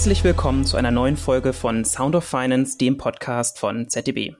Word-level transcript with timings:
Herzlich 0.00 0.24
willkommen 0.24 0.64
zu 0.64 0.78
einer 0.78 0.90
neuen 0.90 1.18
Folge 1.18 1.52
von 1.52 1.84
Sound 1.84 2.16
of 2.16 2.24
Finance, 2.24 2.78
dem 2.78 2.96
Podcast 2.96 3.58
von 3.58 3.90
ZDB. 3.90 4.34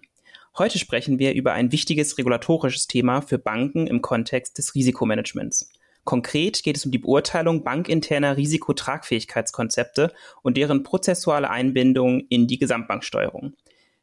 Heute 0.57 0.79
sprechen 0.79 1.19
wir 1.19 1.35
über 1.35 1.53
ein 1.53 1.71
wichtiges 1.71 2.17
regulatorisches 2.17 2.87
Thema 2.87 3.21
für 3.21 3.39
Banken 3.39 3.87
im 3.87 4.01
Kontext 4.01 4.57
des 4.57 4.75
Risikomanagements. 4.75 5.71
Konkret 6.05 6.63
geht 6.63 6.79
es 6.79 6.87
um 6.87 6.93
die 6.93 6.99
Beurteilung 6.99 7.63
bankinterner 7.63 8.39
Risikotragfähigkeitskonzepte 8.39 10.15
und 10.41 10.57
deren 10.57 10.83
prozessuale 10.83 11.51
Einbindung 11.51 12.21
in 12.31 12.47
die 12.47 12.59
Gesamtbanksteuerung. 12.59 13.53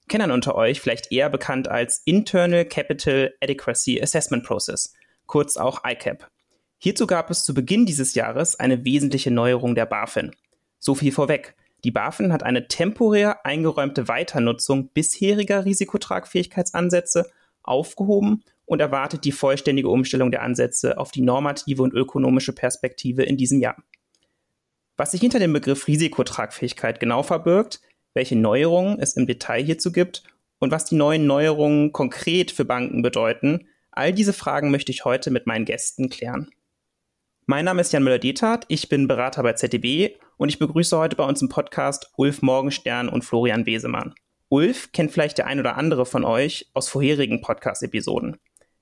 Kennern 0.08 0.30
unter 0.30 0.54
euch 0.54 0.80
vielleicht 0.80 1.12
eher 1.12 1.32
bekannt 1.32 1.70
als 1.70 2.04
Internal 2.06 2.66
Capital 2.66 3.34
Adequacy 3.42 4.00
Assessment 4.00 4.44
Process, 4.44 4.94
kurz 5.26 5.58
auch 5.58 5.82
ICAP. 5.84 6.30
Hierzu 6.78 7.08
gab 7.08 7.32
es 7.32 7.44
zu 7.44 7.56
Beginn 7.56 7.88
dieses 7.88 8.14
Jahres 8.14 8.60
eine 8.60 8.86
wesentliche 8.86 9.32
Neuerung 9.32 9.74
der 9.74 9.88
BaFin. 9.88 10.36
So 10.80 10.96
viel 10.96 11.12
vorweg. 11.12 11.56
Die 11.84 11.92
BaFin 11.92 12.34
hat 12.34 12.44
eine 12.44 12.68
temporär 12.68 13.46
eingeräumte 13.46 14.08
Weiternutzung 14.08 14.90
bisheriger 14.90 15.66
Risikotragfähigkeitsansätze 15.66 17.30
aufgehoben 17.62 18.44
und 18.66 18.82
erwartet 18.82 19.24
die 19.26 19.32
vollständige 19.32 19.90
Umstellung 19.90 20.32
der 20.32 20.42
Ansätze 20.42 20.98
auf 20.98 21.12
die 21.12 21.22
normative 21.22 21.84
und 21.84 21.94
ökonomische 21.94 22.54
Perspektive 22.54 23.24
in 23.24 23.38
diesem 23.38 23.62
Jahr. 23.62 23.78
Was 24.98 25.12
sich 25.12 25.22
hinter 25.22 25.40
dem 25.40 25.54
Begriff 25.54 25.88
Risikotragfähigkeit 25.88 27.00
genau 27.00 27.22
verbirgt, 27.22 27.82
welche 28.14 28.36
Neuerungen 28.36 29.00
es 29.00 29.16
im 29.16 29.28
Detail 29.28 29.64
hierzu 29.64 29.92
gibt 29.92 30.24
und 30.60 30.72
was 30.72 30.86
die 30.86 30.96
neuen 30.96 31.28
Neuerungen 31.28 31.92
konkret 31.92 32.52
für 32.52 32.66
Banken 32.66 33.04
bedeuten, 33.04 33.68
all 33.92 34.12
diese 34.12 34.34
Fragen 34.34 34.72
möchte 34.72 34.92
ich 34.92 35.06
heute 35.06 35.30
mit 35.30 35.46
meinen 35.46 35.66
Gästen 35.66 36.10
klären. 36.10 36.50
Mein 37.50 37.64
Name 37.64 37.80
ist 37.80 37.94
Jan 37.94 38.04
Müller-Dethardt, 38.04 38.66
ich 38.68 38.90
bin 38.90 39.08
Berater 39.08 39.42
bei 39.42 39.54
ZDB 39.54 40.18
und 40.36 40.50
ich 40.50 40.60
begrüße 40.60 40.98
heute 40.98 41.16
bei 41.16 41.24
uns 41.24 41.42
im 41.42 41.48
Podcast 41.48 42.12
Ulf 42.18 42.42
Morgenstern 42.42 43.08
und 43.08 43.24
Florian 43.24 43.64
Besemann. 43.64 44.14
Ulf 44.50 44.92
kennt 44.92 45.14
vielleicht 45.14 45.38
der 45.38 45.48
ein 45.48 45.62
oder 45.62 45.78
andere 45.78 46.06
von 46.06 46.26
euch 46.26 46.70
aus 46.74 46.90
vorherigen 46.90 47.40
Podcast-Episoden. 47.40 48.36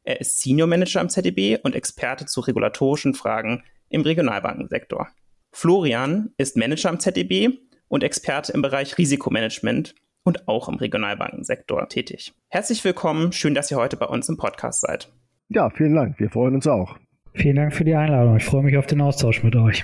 Er 0.03 0.19
ist 0.19 0.41
Senior 0.41 0.67
Manager 0.67 0.99
am 0.99 1.09
ZDB 1.09 1.59
und 1.61 1.75
Experte 1.75 2.25
zu 2.25 2.41
regulatorischen 2.41 3.13
Fragen 3.13 3.63
im 3.89 4.01
Regionalbankensektor. 4.01 5.09
Florian 5.51 6.33
ist 6.37 6.57
Manager 6.57 6.89
am 6.89 6.99
ZDB 6.99 7.59
und 7.87 8.03
Experte 8.03 8.51
im 8.51 8.63
Bereich 8.63 8.97
Risikomanagement 8.97 9.93
und 10.23 10.47
auch 10.47 10.69
im 10.69 10.77
Regionalbankensektor 10.77 11.87
tätig. 11.87 12.33
Herzlich 12.49 12.83
willkommen, 12.83 13.31
schön, 13.31 13.53
dass 13.53 13.69
ihr 13.69 13.77
heute 13.77 13.95
bei 13.95 14.07
uns 14.07 14.27
im 14.27 14.37
Podcast 14.37 14.81
seid. 14.81 15.13
Ja, 15.49 15.69
vielen 15.69 15.93
Dank, 15.93 16.19
wir 16.19 16.31
freuen 16.31 16.55
uns 16.55 16.65
auch. 16.65 16.97
Vielen 17.35 17.57
Dank 17.57 17.73
für 17.73 17.83
die 17.83 17.95
Einladung. 17.95 18.37
Ich 18.37 18.45
freue 18.45 18.63
mich 18.63 18.77
auf 18.77 18.87
den 18.87 19.01
Austausch 19.01 19.43
mit 19.43 19.55
euch. 19.55 19.83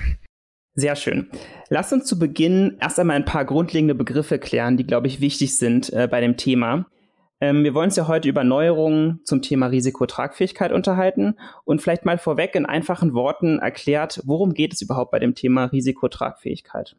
Sehr 0.74 0.96
schön. 0.96 1.28
Lasst 1.68 1.92
uns 1.92 2.06
zu 2.06 2.18
Beginn 2.18 2.78
erst 2.80 2.98
einmal 2.98 3.16
ein 3.16 3.26
paar 3.26 3.44
grundlegende 3.44 3.94
Begriffe 3.94 4.38
klären, 4.38 4.78
die, 4.78 4.86
glaube 4.86 5.06
ich, 5.06 5.20
wichtig 5.20 5.58
sind 5.58 5.92
äh, 5.92 6.08
bei 6.10 6.22
dem 6.22 6.38
Thema. 6.38 6.86
Ähm, 7.40 7.62
wir 7.62 7.74
wollen 7.74 7.88
uns 7.88 7.96
ja 7.96 8.08
heute 8.08 8.28
über 8.28 8.42
Neuerungen 8.42 9.20
zum 9.24 9.42
Thema 9.42 9.66
Risikotragfähigkeit 9.66 10.72
unterhalten 10.72 11.34
und 11.64 11.82
vielleicht 11.82 12.06
mal 12.06 12.16
vorweg 12.16 12.54
in 12.54 12.64
einfachen 12.64 13.12
Worten 13.12 13.58
erklärt, 13.58 14.22
worum 14.24 14.54
geht 14.54 14.72
es 14.72 14.80
überhaupt 14.80 15.10
bei 15.10 15.18
dem 15.18 15.34
Thema 15.34 15.66
Risikotragfähigkeit? 15.66 16.96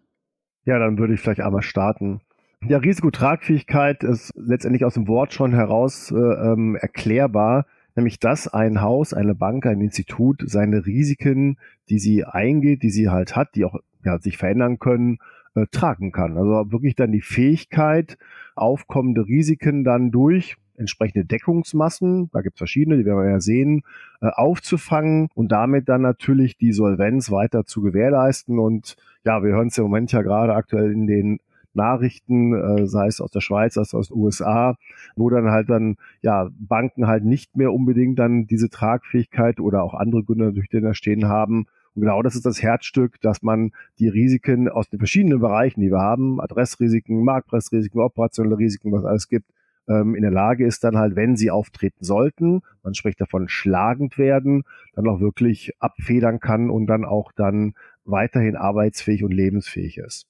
Ja, 0.66 0.78
dann 0.78 1.00
würde 1.00 1.16
ich 1.16 1.20
vielleicht 1.20 1.42
einmal 1.42 1.64
starten. 1.64 2.22
Ja, 2.68 2.78
Risikotragfähigkeit 2.78 4.04
ist 4.04 4.31
letztendlich 4.36 4.86
aus 4.86 4.94
dem 4.94 5.08
Wort 5.08 5.34
schon 5.34 5.54
heraus 5.54 6.12
äh, 6.12 6.16
ähm, 6.16 6.76
erklärbar 6.76 7.66
nämlich 7.96 8.20
dass 8.20 8.48
ein 8.48 8.82
Haus, 8.82 9.14
eine 9.14 9.36
Bank, 9.36 9.66
ein 9.66 9.82
Institut 9.82 10.44
seine 10.46 10.86
Risiken, 10.86 11.58
die 11.90 12.00
sie 12.00 12.26
eingeht, 12.26 12.84
die 12.84 12.90
sie 12.90 13.10
halt 13.10 13.36
hat, 13.36 13.56
die 13.56 13.66
auch 13.66 13.76
ja, 14.04 14.20
sich 14.20 14.38
verändern 14.38 14.80
können, 14.80 15.20
äh, 15.56 15.66
tragen 15.72 16.12
kann. 16.12 16.38
Also 16.38 16.72
wirklich 16.72 16.96
dann 16.96 17.12
die 17.12 17.22
Fähigkeit, 17.22 18.18
aufkommende 18.56 19.28
Risiken 19.28 19.84
dann 19.84 20.12
durch 20.12 20.58
entsprechende 20.76 21.26
Deckungsmassen, 21.26 22.30
da 22.34 22.42
gibt 22.42 22.56
es 22.56 22.58
verschiedene, 22.58 22.98
die 22.98 23.06
werden 23.06 23.24
wir 23.24 23.30
ja 23.30 23.40
sehen, 23.40 23.84
äh, 24.22 24.28
aufzufangen 24.28 25.30
und 25.36 25.52
damit 25.52 25.88
dann 25.88 26.02
natürlich 26.02 26.58
die 26.58 26.74
Solvenz 26.74 27.32
weiter 27.32 27.66
zu 27.66 27.82
gewährleisten. 27.82 28.59
Und 28.59 28.96
ja, 29.24 29.44
wir 29.44 29.52
hören 29.52 29.68
es 29.68 29.78
im 29.78 29.84
Moment 29.84 30.12
ja 30.12 30.22
gerade 30.22 30.56
aktuell 30.56 30.92
in 30.92 31.08
den 31.08 31.40
Nachrichten, 31.75 32.53
äh, 32.53 32.88
sei 32.88 33.07
es 33.07 33.22
aus 33.22 33.31
der 33.31 33.41
Schweiz, 33.41 33.75
sei 33.75 33.81
es 33.81 33.94
aus 33.94 34.09
den 34.09 34.17
USA, 34.17 34.75
wo 35.16 35.29
dann 35.29 35.51
halt 35.51 35.69
dann 35.69 35.97
ja 36.22 36.50
Banken 36.57 37.07
halt 37.07 37.25
nicht 37.25 37.56
mehr 37.56 37.73
unbedingt 37.73 38.19
dann 38.19 38.45
diese 38.45 38.69
Tragfähigkeit 38.69 39.59
oder 39.59 39.84
auch 39.84 39.94
andere 39.94 40.23
Gründe 40.23 40.53
durch 40.53 40.69
den 40.69 40.84
da 40.84 40.94
stehen 40.94 41.28
haben. 41.28 41.66
Und 41.95 42.01
genau 42.01 42.22
das 42.23 42.35
ist 42.35 42.45
das 42.45 42.61
Herzstück, 42.61 43.22
dass 43.22 43.44
man 43.44 43.72
die 44.00 44.07
Risiken 44.07 44.67
aus 44.69 44.89
den 44.89 45.00
verschiedenen 45.00 45.39
Bereichen, 45.39 45.81
die 45.81 45.91
wir 45.91 46.00
haben, 46.00 46.41
Adressrisiken, 46.41 47.23
Marktpreisrisiken, 47.23 48.01
operationelle 48.01 48.57
Risiken, 48.57 48.91
was 48.91 49.05
alles 49.05 49.28
gibt, 49.28 49.45
ähm, 49.88 50.16
in 50.16 50.22
der 50.22 50.31
Lage 50.31 50.66
ist, 50.66 50.84
dann 50.84 50.97
halt, 50.97 51.16
wenn 51.16 51.35
sie 51.35 51.51
auftreten 51.51 52.03
sollten, 52.03 52.61
man 52.84 52.94
spricht 52.94 53.22
davon 53.22 53.47
schlagend 53.47 54.17
werden, 54.17 54.63
dann 54.95 55.07
auch 55.07 55.19
wirklich 55.19 55.73
abfedern 55.79 56.40
kann 56.40 56.69
und 56.69 56.88
dann 56.88 57.05
auch 57.05 57.31
dann 57.31 57.73
weiterhin 58.05 58.55
arbeitsfähig 58.55 59.23
und 59.23 59.31
lebensfähig 59.31 59.97
ist. 59.97 60.28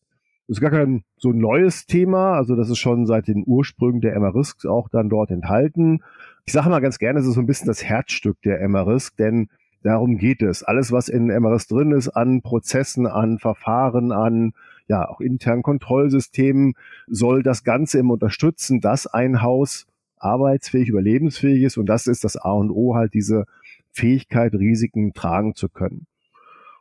Ist 0.47 0.59
gar 0.59 0.71
kein 0.71 1.03
so 1.17 1.31
neues 1.31 1.85
Thema, 1.85 2.33
also 2.33 2.55
das 2.55 2.69
ist 2.69 2.77
schon 2.77 3.05
seit 3.05 3.27
den 3.27 3.43
Ursprüngen 3.45 4.01
der 4.01 4.19
MRISC 4.19 4.65
auch 4.65 4.89
dann 4.89 5.09
dort 5.09 5.31
enthalten. 5.31 6.01
Ich 6.45 6.51
sage 6.51 6.69
mal 6.69 6.81
ganz 6.81 6.99
gerne, 6.99 7.19
es 7.19 7.25
ist 7.25 7.35
so 7.35 7.39
ein 7.39 7.45
bisschen 7.45 7.67
das 7.67 7.83
Herzstück 7.83 8.41
der 8.41 8.67
MRISC, 8.67 9.15
denn 9.15 9.47
darum 9.83 10.17
geht 10.17 10.41
es. 10.41 10.63
Alles, 10.63 10.91
was 10.91 11.07
in 11.07 11.27
MRISC 11.27 11.69
drin 11.69 11.91
ist, 11.91 12.09
an 12.09 12.41
Prozessen, 12.41 13.07
an 13.07 13.39
Verfahren, 13.39 14.11
an 14.11 14.53
ja 14.87 15.07
auch 15.07 15.21
internen 15.21 15.63
Kontrollsystemen, 15.63 16.73
soll 17.07 17.41
das 17.41 17.63
Ganze 17.63 17.99
im 17.99 18.11
unterstützen, 18.11 18.81
dass 18.81 19.07
ein 19.07 19.41
Haus 19.41 19.87
arbeitsfähig, 20.17 20.89
überlebensfähig 20.89 21.63
ist 21.63 21.77
und 21.77 21.85
das 21.85 22.07
ist 22.07 22.23
das 22.23 22.35
A 22.35 22.51
und 22.51 22.69
O 22.69 22.95
halt 22.95 23.13
diese 23.13 23.45
Fähigkeit, 23.91 24.53
Risiken 24.53 25.13
tragen 25.13 25.55
zu 25.55 25.69
können. 25.69 26.07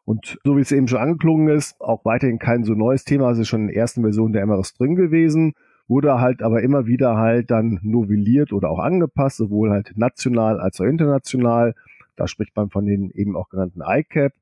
Und 0.04 0.38
so 0.44 0.56
wie 0.56 0.60
es 0.60 0.72
eben 0.72 0.88
schon 0.88 0.98
angeklungen 0.98 1.48
ist, 1.48 1.80
auch 1.80 2.04
weiterhin 2.04 2.38
kein 2.38 2.64
so 2.64 2.74
neues 2.74 3.04
Thema, 3.04 3.30
es 3.30 3.38
ist 3.38 3.48
schon 3.48 3.62
in 3.62 3.66
der 3.68 3.76
ersten 3.76 4.02
Version 4.02 4.32
der 4.32 4.44
MRS 4.46 4.74
drin 4.74 4.96
gewesen, 4.96 5.54
wurde 5.86 6.20
halt 6.20 6.42
aber 6.42 6.62
immer 6.62 6.86
wieder 6.86 7.16
halt 7.16 7.50
dann 7.50 7.78
novelliert 7.82 8.52
oder 8.52 8.70
auch 8.70 8.80
angepasst, 8.80 9.36
sowohl 9.36 9.70
halt 9.70 9.92
national 9.96 10.60
als 10.60 10.80
auch 10.80 10.84
international. 10.84 11.74
Da 12.16 12.26
spricht 12.26 12.56
man 12.56 12.70
von 12.70 12.86
den 12.86 13.10
eben 13.10 13.36
auch 13.36 13.48
genannten 13.48 13.82
ICAP. 13.86 14.32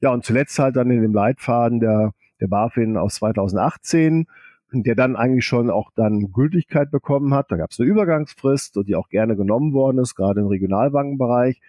Ja, 0.00 0.12
und 0.12 0.24
zuletzt 0.24 0.58
halt 0.58 0.76
dann 0.76 0.90
in 0.90 1.02
dem 1.02 1.12
Leitfaden 1.12 1.80
der, 1.80 2.12
der 2.40 2.46
BaFin 2.46 2.96
aus 2.96 3.16
2018, 3.16 4.26
der 4.72 4.94
dann 4.94 5.16
eigentlich 5.16 5.44
schon 5.44 5.70
auch 5.70 5.90
dann 5.94 6.32
Gültigkeit 6.32 6.90
bekommen 6.90 7.34
hat. 7.34 7.50
Da 7.50 7.56
gab 7.56 7.70
es 7.70 7.80
eine 7.80 7.88
Übergangsfrist, 7.88 8.78
die 8.86 8.94
auch 8.94 9.08
gerne 9.08 9.36
genommen 9.36 9.72
worden 9.72 9.98
ist, 9.98 10.14
gerade 10.14 10.40
im 10.40 10.46
Regionalbankenbereich. 10.46 11.60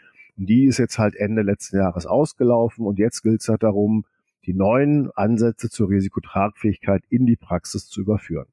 Und 0.41 0.47
die 0.47 0.65
ist 0.65 0.79
jetzt 0.79 0.97
halt 0.97 1.15
Ende 1.15 1.43
letzten 1.43 1.77
Jahres 1.77 2.07
ausgelaufen 2.07 2.87
und 2.87 2.97
jetzt 2.97 3.21
gilt 3.21 3.41
es 3.41 3.47
halt 3.47 3.61
darum, 3.61 4.05
die 4.47 4.55
neuen 4.55 5.11
Ansätze 5.11 5.69
zur 5.69 5.89
Risikotragfähigkeit 5.89 7.03
in 7.09 7.27
die 7.27 7.35
Praxis 7.35 7.85
zu 7.87 8.01
überführen. 8.01 8.47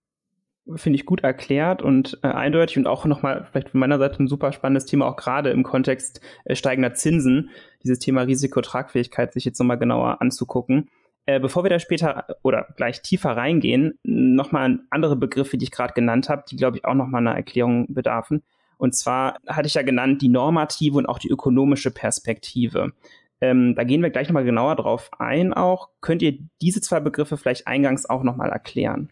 Finde 0.75 0.99
ich 0.99 1.07
gut 1.07 1.23
erklärt 1.23 1.81
und 1.81 2.19
äh, 2.23 2.27
eindeutig 2.27 2.77
und 2.77 2.87
auch 2.87 3.07
nochmal 3.07 3.47
vielleicht 3.51 3.71
von 3.71 3.81
meiner 3.81 3.97
Seite 3.97 4.23
ein 4.23 4.29
super 4.29 4.53
spannendes 4.53 4.85
Thema, 4.85 5.07
auch 5.07 5.17
gerade 5.17 5.49
im 5.49 5.63
Kontext 5.63 6.21
äh, 6.45 6.55
steigender 6.55 6.93
Zinsen, 6.93 7.49
dieses 7.83 7.99
Thema 7.99 8.21
Risikotragfähigkeit 8.21 9.33
sich 9.33 9.47
jetzt 9.47 9.59
nochmal 9.59 9.79
genauer 9.79 10.21
anzugucken. 10.21 10.91
Äh, 11.25 11.41
bevor 11.41 11.65
wir 11.65 11.71
da 11.71 11.79
später 11.79 12.27
oder 12.43 12.67
gleich 12.77 13.01
tiefer 13.01 13.35
reingehen, 13.35 13.99
nochmal 14.03 14.81
andere 14.91 15.17
Begriffe, 15.17 15.57
die 15.57 15.65
ich 15.65 15.71
gerade 15.71 15.95
genannt 15.95 16.29
habe, 16.29 16.45
die, 16.51 16.57
glaube 16.57 16.77
ich, 16.77 16.85
auch 16.85 16.93
nochmal 16.93 17.23
einer 17.23 17.35
Erklärung 17.35 17.87
bedarfen. 17.95 18.43
Und 18.79 18.95
zwar 18.95 19.39
hatte 19.47 19.67
ich 19.67 19.75
ja 19.75 19.83
genannt 19.83 20.23
die 20.23 20.29
normative 20.29 20.97
und 20.97 21.07
auch 21.07 21.19
die 21.19 21.29
ökonomische 21.29 21.91
Perspektive. 21.91 22.93
Ähm, 23.41 23.75
da 23.77 23.85
gehen 23.85 24.03
wir 24.03 24.11
gleich 24.11 24.29
nochmal 24.29 24.45
genauer 24.45 24.77
drauf 24.77 25.11
ein 25.19 25.53
auch. 25.53 25.91
Könnt 26.01 26.23
ihr 26.23 26.39
diese 26.61 26.81
zwei 26.81 27.01
Begriffe 27.01 27.37
vielleicht 27.37 27.67
eingangs 27.67 28.09
auch 28.09 28.23
nochmal 28.23 28.51
erklären? 28.51 29.11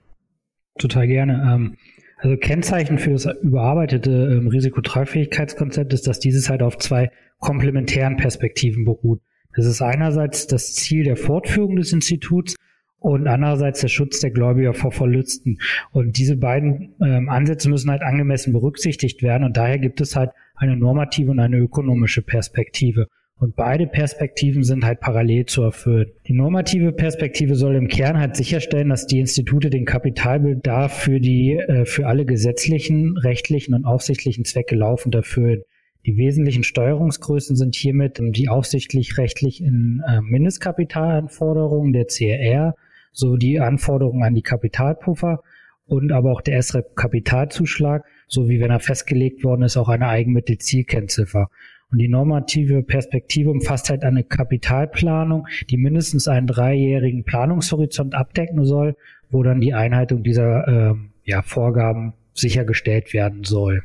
Total 0.78 1.06
gerne. 1.06 1.34
Ähm, 1.52 1.76
also 2.18 2.36
Kennzeichen 2.36 2.98
für 2.98 3.10
das 3.10 3.26
überarbeitete 3.42 4.10
ähm, 4.10 4.48
Risikotragfähigkeitskonzept 4.48 5.92
ist, 5.92 6.06
dass 6.06 6.18
dieses 6.18 6.48
halt 6.48 6.62
auf 6.62 6.78
zwei 6.78 7.10
komplementären 7.38 8.16
Perspektiven 8.16 8.84
beruht. 8.84 9.20
Das 9.54 9.66
ist 9.66 9.82
einerseits 9.82 10.46
das 10.46 10.74
Ziel 10.74 11.04
der 11.04 11.16
Fortführung 11.16 11.76
des 11.76 11.92
Instituts 11.92 12.56
und 13.06 13.28
andererseits 13.28 13.82
der 13.82 13.88
Schutz 13.88 14.18
der 14.18 14.32
Gläubiger 14.32 14.74
vor 14.74 14.90
Verlusten. 14.90 15.58
Und 15.92 16.18
diese 16.18 16.36
beiden 16.36 16.96
ähm, 17.00 17.28
Ansätze 17.28 17.70
müssen 17.70 17.88
halt 17.88 18.02
angemessen 18.02 18.52
berücksichtigt 18.52 19.22
werden 19.22 19.44
und 19.44 19.56
daher 19.56 19.78
gibt 19.78 20.00
es 20.00 20.16
halt 20.16 20.30
eine 20.56 20.76
normative 20.76 21.30
und 21.30 21.38
eine 21.38 21.56
ökonomische 21.56 22.22
Perspektive. 22.22 23.06
Und 23.38 23.54
beide 23.54 23.86
Perspektiven 23.86 24.64
sind 24.64 24.84
halt 24.84 24.98
parallel 24.98 25.46
zu 25.46 25.62
erfüllen. 25.62 26.08
Die 26.26 26.32
normative 26.32 26.90
Perspektive 26.90 27.54
soll 27.54 27.76
im 27.76 27.86
Kern 27.86 28.18
halt 28.18 28.34
sicherstellen, 28.34 28.88
dass 28.88 29.06
die 29.06 29.20
Institute 29.20 29.70
den 29.70 29.84
Kapitalbedarf 29.84 30.92
für 30.92 31.20
die, 31.20 31.52
äh, 31.52 31.84
für 31.84 32.08
alle 32.08 32.24
gesetzlichen, 32.24 33.16
rechtlichen 33.18 33.74
und 33.74 33.84
aufsichtlichen 33.84 34.44
Zwecke 34.44 34.74
laufend 34.74 35.14
erfüllen. 35.14 35.62
Die 36.06 36.16
wesentlichen 36.16 36.64
Steuerungsgrößen 36.64 37.54
sind 37.54 37.76
hiermit 37.76 38.18
die 38.20 38.48
aufsichtlich 38.48 39.16
rechtlich 39.16 39.62
in 39.62 40.02
äh, 40.08 40.20
Mindestkapitalanforderungen 40.22 41.92
der 41.92 42.06
CRR 42.06 42.74
so 43.16 43.36
die 43.36 43.60
Anforderungen 43.60 44.22
an 44.22 44.34
die 44.34 44.42
Kapitalpuffer 44.42 45.40
und 45.86 46.12
aber 46.12 46.32
auch 46.32 46.42
der 46.42 46.60
SREP-Kapitalzuschlag, 46.60 48.04
sowie 48.28 48.60
wenn 48.60 48.70
er 48.70 48.80
festgelegt 48.80 49.42
worden 49.42 49.62
ist, 49.62 49.78
auch 49.78 49.88
eine 49.88 50.08
Eigenmittelzielkennziffer. 50.08 51.48
Und 51.90 51.98
die 51.98 52.08
normative 52.08 52.82
Perspektive 52.82 53.50
umfasst 53.50 53.88
halt 53.88 54.02
eine 54.02 54.22
Kapitalplanung, 54.22 55.46
die 55.70 55.78
mindestens 55.78 56.28
einen 56.28 56.46
dreijährigen 56.46 57.24
Planungshorizont 57.24 58.14
abdecken 58.14 58.64
soll, 58.64 58.96
wo 59.30 59.42
dann 59.42 59.60
die 59.60 59.72
Einhaltung 59.72 60.22
dieser 60.22 60.68
äh, 60.68 60.94
ja, 61.24 61.40
Vorgaben 61.40 62.12
sichergestellt 62.34 63.14
werden 63.14 63.44
soll. 63.44 63.82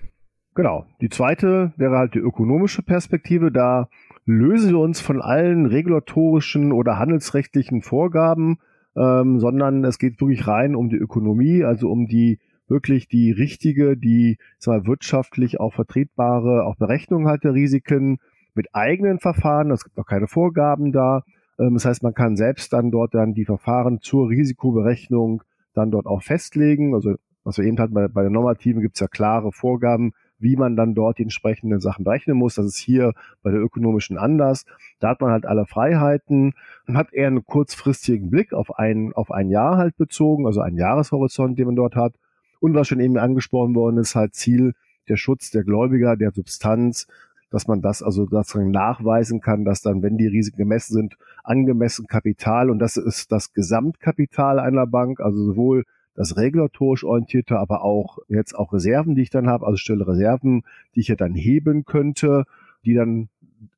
Genau. 0.55 0.85
Die 0.99 1.09
zweite 1.09 1.71
wäre 1.77 1.97
halt 1.97 2.15
die 2.15 2.19
ökonomische 2.19 2.83
Perspektive. 2.83 3.49
Da 3.49 3.87
lösen 4.25 4.71
wir 4.71 4.79
uns 4.79 4.99
von 4.99 5.21
allen 5.21 5.67
regulatorischen 5.67 6.73
oder 6.73 6.99
handelsrechtlichen 6.99 7.81
Vorgaben, 7.81 8.57
ähm, 8.95 9.39
sondern 9.39 9.83
es 9.83 9.99
geht 9.99 10.19
wirklich 10.19 10.47
rein 10.47 10.75
um 10.75 10.89
die 10.89 10.97
Ökonomie, 10.97 11.63
also 11.63 11.89
um 11.89 12.07
die 12.07 12.39
wirklich 12.67 13.07
die 13.07 13.31
richtige, 13.31 13.97
die 13.97 14.37
zwar 14.57 14.85
wirtschaftlich 14.85 15.59
auch 15.59 15.73
vertretbare, 15.73 16.65
auch 16.65 16.75
Berechnung 16.77 17.27
halt 17.27 17.43
der 17.43 17.53
Risiken 17.53 18.17
mit 18.53 18.67
eigenen 18.73 19.19
Verfahren. 19.19 19.71
Es 19.71 19.83
gibt 19.83 19.99
auch 19.99 20.05
keine 20.05 20.27
Vorgaben 20.27 20.91
da. 20.91 21.23
Ähm, 21.59 21.75
das 21.75 21.85
heißt, 21.85 22.03
man 22.03 22.13
kann 22.13 22.35
selbst 22.35 22.73
dann 22.73 22.91
dort 22.91 23.13
dann 23.13 23.33
die 23.33 23.45
Verfahren 23.45 23.99
zur 23.99 24.29
Risikoberechnung 24.29 25.43
dann 25.73 25.91
dort 25.91 26.05
auch 26.05 26.23
festlegen. 26.23 26.95
Also 26.95 27.15
was 27.43 27.57
wir 27.57 27.65
eben 27.65 27.77
hatten, 27.79 27.93
bei, 27.93 28.07
bei 28.07 28.21
der 28.21 28.31
Normativen 28.31 28.81
gibt 28.81 28.95
es 28.95 29.01
ja 29.01 29.07
klare 29.07 29.51
Vorgaben, 29.51 30.13
wie 30.41 30.55
man 30.55 30.75
dann 30.75 30.95
dort 30.95 31.17
die 31.17 31.23
entsprechenden 31.23 31.79
Sachen 31.79 32.03
berechnen 32.03 32.37
muss. 32.37 32.55
Das 32.55 32.65
ist 32.65 32.77
hier 32.77 33.13
bei 33.43 33.51
der 33.51 33.61
ökonomischen 33.61 34.17
anders. 34.17 34.65
Da 34.99 35.09
hat 35.09 35.21
man 35.21 35.31
halt 35.31 35.45
alle 35.45 35.65
Freiheiten. 35.65 36.53
Man 36.87 36.97
hat 36.97 37.13
eher 37.13 37.27
einen 37.27 37.45
kurzfristigen 37.45 38.29
Blick 38.29 38.53
auf 38.53 38.77
ein, 38.77 39.13
auf 39.13 39.31
ein 39.31 39.49
Jahr 39.49 39.77
halt 39.77 39.97
bezogen, 39.97 40.45
also 40.45 40.61
einen 40.61 40.77
Jahreshorizont, 40.77 41.57
den 41.57 41.67
man 41.67 41.75
dort 41.75 41.95
hat. 41.95 42.13
Und 42.59 42.73
was 42.73 42.87
schon 42.87 42.99
eben 42.99 43.17
angesprochen 43.17 43.75
worden 43.75 43.97
ist, 43.97 44.15
halt 44.15 44.35
Ziel 44.35 44.73
der 45.09 45.17
Schutz 45.17 45.51
der 45.51 45.63
Gläubiger, 45.63 46.15
der 46.15 46.31
Substanz, 46.31 47.07
dass 47.49 47.67
man 47.67 47.81
das 47.81 48.01
also 48.01 48.25
sozusagen 48.27 48.71
nachweisen 48.71 49.41
kann, 49.41 49.65
dass 49.65 49.81
dann, 49.81 50.01
wenn 50.01 50.17
die 50.17 50.27
Risiken 50.27 50.57
gemessen 50.57 50.93
sind, 50.93 51.17
angemessen 51.43 52.07
Kapital 52.07 52.69
und 52.69 52.79
das 52.79 52.97
ist 52.97 53.31
das 53.31 53.53
Gesamtkapital 53.53 54.59
einer 54.59 54.87
Bank, 54.87 55.19
also 55.19 55.43
sowohl 55.43 55.83
das 56.13 56.37
regulatorisch 56.37 57.03
orientierte, 57.03 57.57
aber 57.57 57.83
auch 57.83 58.19
jetzt 58.27 58.53
auch 58.53 58.73
Reserven, 58.73 59.15
die 59.15 59.21
ich 59.21 59.29
dann 59.29 59.47
habe, 59.47 59.65
also 59.65 59.77
stille 59.77 60.07
Reserven, 60.07 60.63
die 60.95 61.01
ich 61.01 61.07
ja 61.07 61.15
dann 61.15 61.33
heben 61.33 61.85
könnte, 61.85 62.45
die 62.85 62.93
dann 62.93 63.29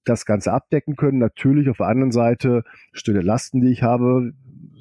das 0.03 0.25
Ganze 0.25 0.51
abdecken 0.51 0.95
können. 0.95 1.19
Natürlich 1.19 1.69
auf 1.69 1.77
der 1.77 1.87
anderen 1.87 2.11
Seite 2.11 2.63
stille 2.91 3.21
Lasten, 3.21 3.61
die 3.61 3.71
ich 3.71 3.83
habe, 3.83 4.33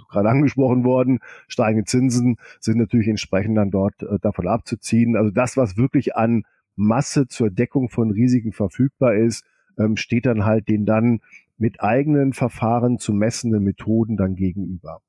gerade 0.09 0.29
angesprochen 0.29 0.85
worden, 0.85 1.21
steigende 1.49 1.85
Zinsen 1.85 2.37
sind 2.61 2.79
natürlich 2.79 3.09
entsprechend 3.09 3.57
dann 3.57 3.71
dort 3.71 4.03
äh, 4.03 4.19
davon 4.21 4.47
abzuziehen. 4.47 5.17
Also 5.17 5.31
das, 5.31 5.57
was 5.57 5.77
wirklich 5.77 6.15
an 6.17 6.45
Masse 6.77 7.29
zur 7.29 7.51
Deckung 7.51 7.89
von 7.89 8.11
Risiken 8.11 8.53
verfügbar 8.53 9.15
ist, 9.15 9.45
ähm, 9.79 9.97
steht 9.97 10.27
dann 10.27 10.45
halt 10.45 10.69
den 10.69 10.85
dann 10.85 11.21
mit 11.59 11.83
eigenen 11.83 12.33
Verfahren 12.33 12.99
zu 12.99 13.13
messenden 13.13 13.65
Methoden 13.65 14.17
dann 14.17 14.37
gegenüber. 14.37 15.01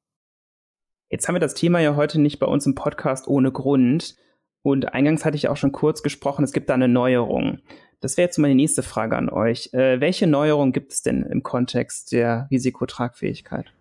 Jetzt 1.13 1.27
haben 1.27 1.35
wir 1.35 1.39
das 1.39 1.53
Thema 1.53 1.79
ja 1.79 1.95
heute 1.95 2.19
nicht 2.19 2.39
bei 2.39 2.47
uns 2.47 2.65
im 2.65 2.73
Podcast 2.73 3.27
ohne 3.27 3.51
Grund. 3.51 4.15
Und 4.63 4.95
eingangs 4.95 5.25
hatte 5.25 5.37
ich 5.37 5.47
auch 5.47 5.57
schon 5.57 5.71
kurz 5.71 6.01
gesprochen, 6.01 6.43
es 6.43 6.53
gibt 6.53 6.71
da 6.71 6.73
eine 6.73 6.87
Neuerung. 6.87 7.59
Das 8.01 8.17
wäre 8.17 8.25
jetzt 8.25 8.39
meine 8.39 8.55
nächste 8.55 8.81
Frage 8.81 9.15
an 9.15 9.29
euch. 9.29 9.69
Äh, 9.73 10.01
welche 10.01 10.25
Neuerung 10.25 10.71
gibt 10.71 10.91
es 10.91 11.03
denn 11.03 11.21
im 11.21 11.43
Kontext 11.43 12.13
der 12.13 12.47
Risikotragfähigkeit? 12.49 13.71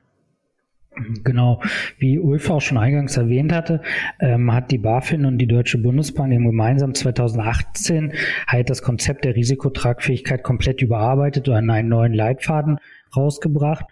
Genau, 1.25 1.62
wie 1.96 2.19
Ulf 2.19 2.50
auch 2.50 2.61
schon 2.61 2.76
eingangs 2.76 3.17
erwähnt 3.17 3.50
hatte, 3.50 3.81
ähm, 4.20 4.52
hat 4.52 4.70
die 4.70 4.76
BaFin 4.76 5.25
und 5.25 5.38
die 5.38 5.46
Deutsche 5.46 5.79
Bundesbank 5.79 6.32
gemeinsam 6.32 6.94
2018 6.94 8.12
halt 8.46 8.69
das 8.69 8.82
Konzept 8.82 9.25
der 9.25 9.37
Risikotragfähigkeit 9.37 10.43
komplett 10.43 10.82
überarbeitet 10.82 11.49
und 11.49 11.55
einen 11.55 11.88
neuen 11.88 12.12
Leitfaden 12.12 12.76
rausgebracht. 13.17 13.87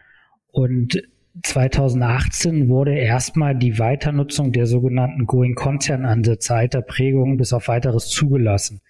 Und 0.52 1.00
2018 1.42 2.68
wurde 2.68 2.96
erstmal 2.98 3.54
die 3.54 3.78
Weiternutzung 3.78 4.52
der 4.52 4.66
sogenannten 4.66 5.26
Going-Concern-Ansätze 5.26 6.54
alter 6.54 6.82
Prägungen 6.82 7.36
bis 7.36 7.52
auf 7.52 7.68
weiteres 7.68 8.08
zugelassen. 8.08 8.80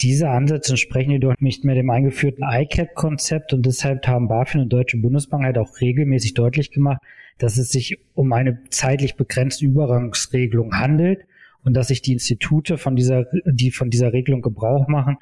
Diese 0.00 0.30
Ansätze 0.30 0.72
entsprechen 0.72 1.10
jedoch 1.10 1.34
nicht 1.40 1.64
mehr 1.64 1.74
dem 1.74 1.90
eingeführten 1.90 2.44
ICAP-Konzept 2.48 3.52
und 3.52 3.66
deshalb 3.66 4.06
haben 4.06 4.28
BaFin 4.28 4.60
und 4.60 4.72
Deutsche 4.72 4.96
Bundesbank 4.96 5.42
halt 5.42 5.58
auch 5.58 5.80
regelmäßig 5.80 6.34
deutlich 6.34 6.70
gemacht, 6.70 7.02
dass 7.38 7.58
es 7.58 7.70
sich 7.70 7.98
um 8.14 8.32
eine 8.32 8.62
zeitlich 8.70 9.16
begrenzte 9.16 9.64
Übergangsregelung 9.64 10.78
handelt 10.78 11.26
und 11.64 11.74
dass 11.74 11.88
sich 11.88 12.00
die 12.00 12.12
Institute 12.12 12.78
von 12.78 12.94
dieser, 12.94 13.26
die 13.44 13.72
von 13.72 13.90
dieser 13.90 14.12
Regelung 14.12 14.40
Gebrauch 14.40 14.86
machen, 14.86 15.16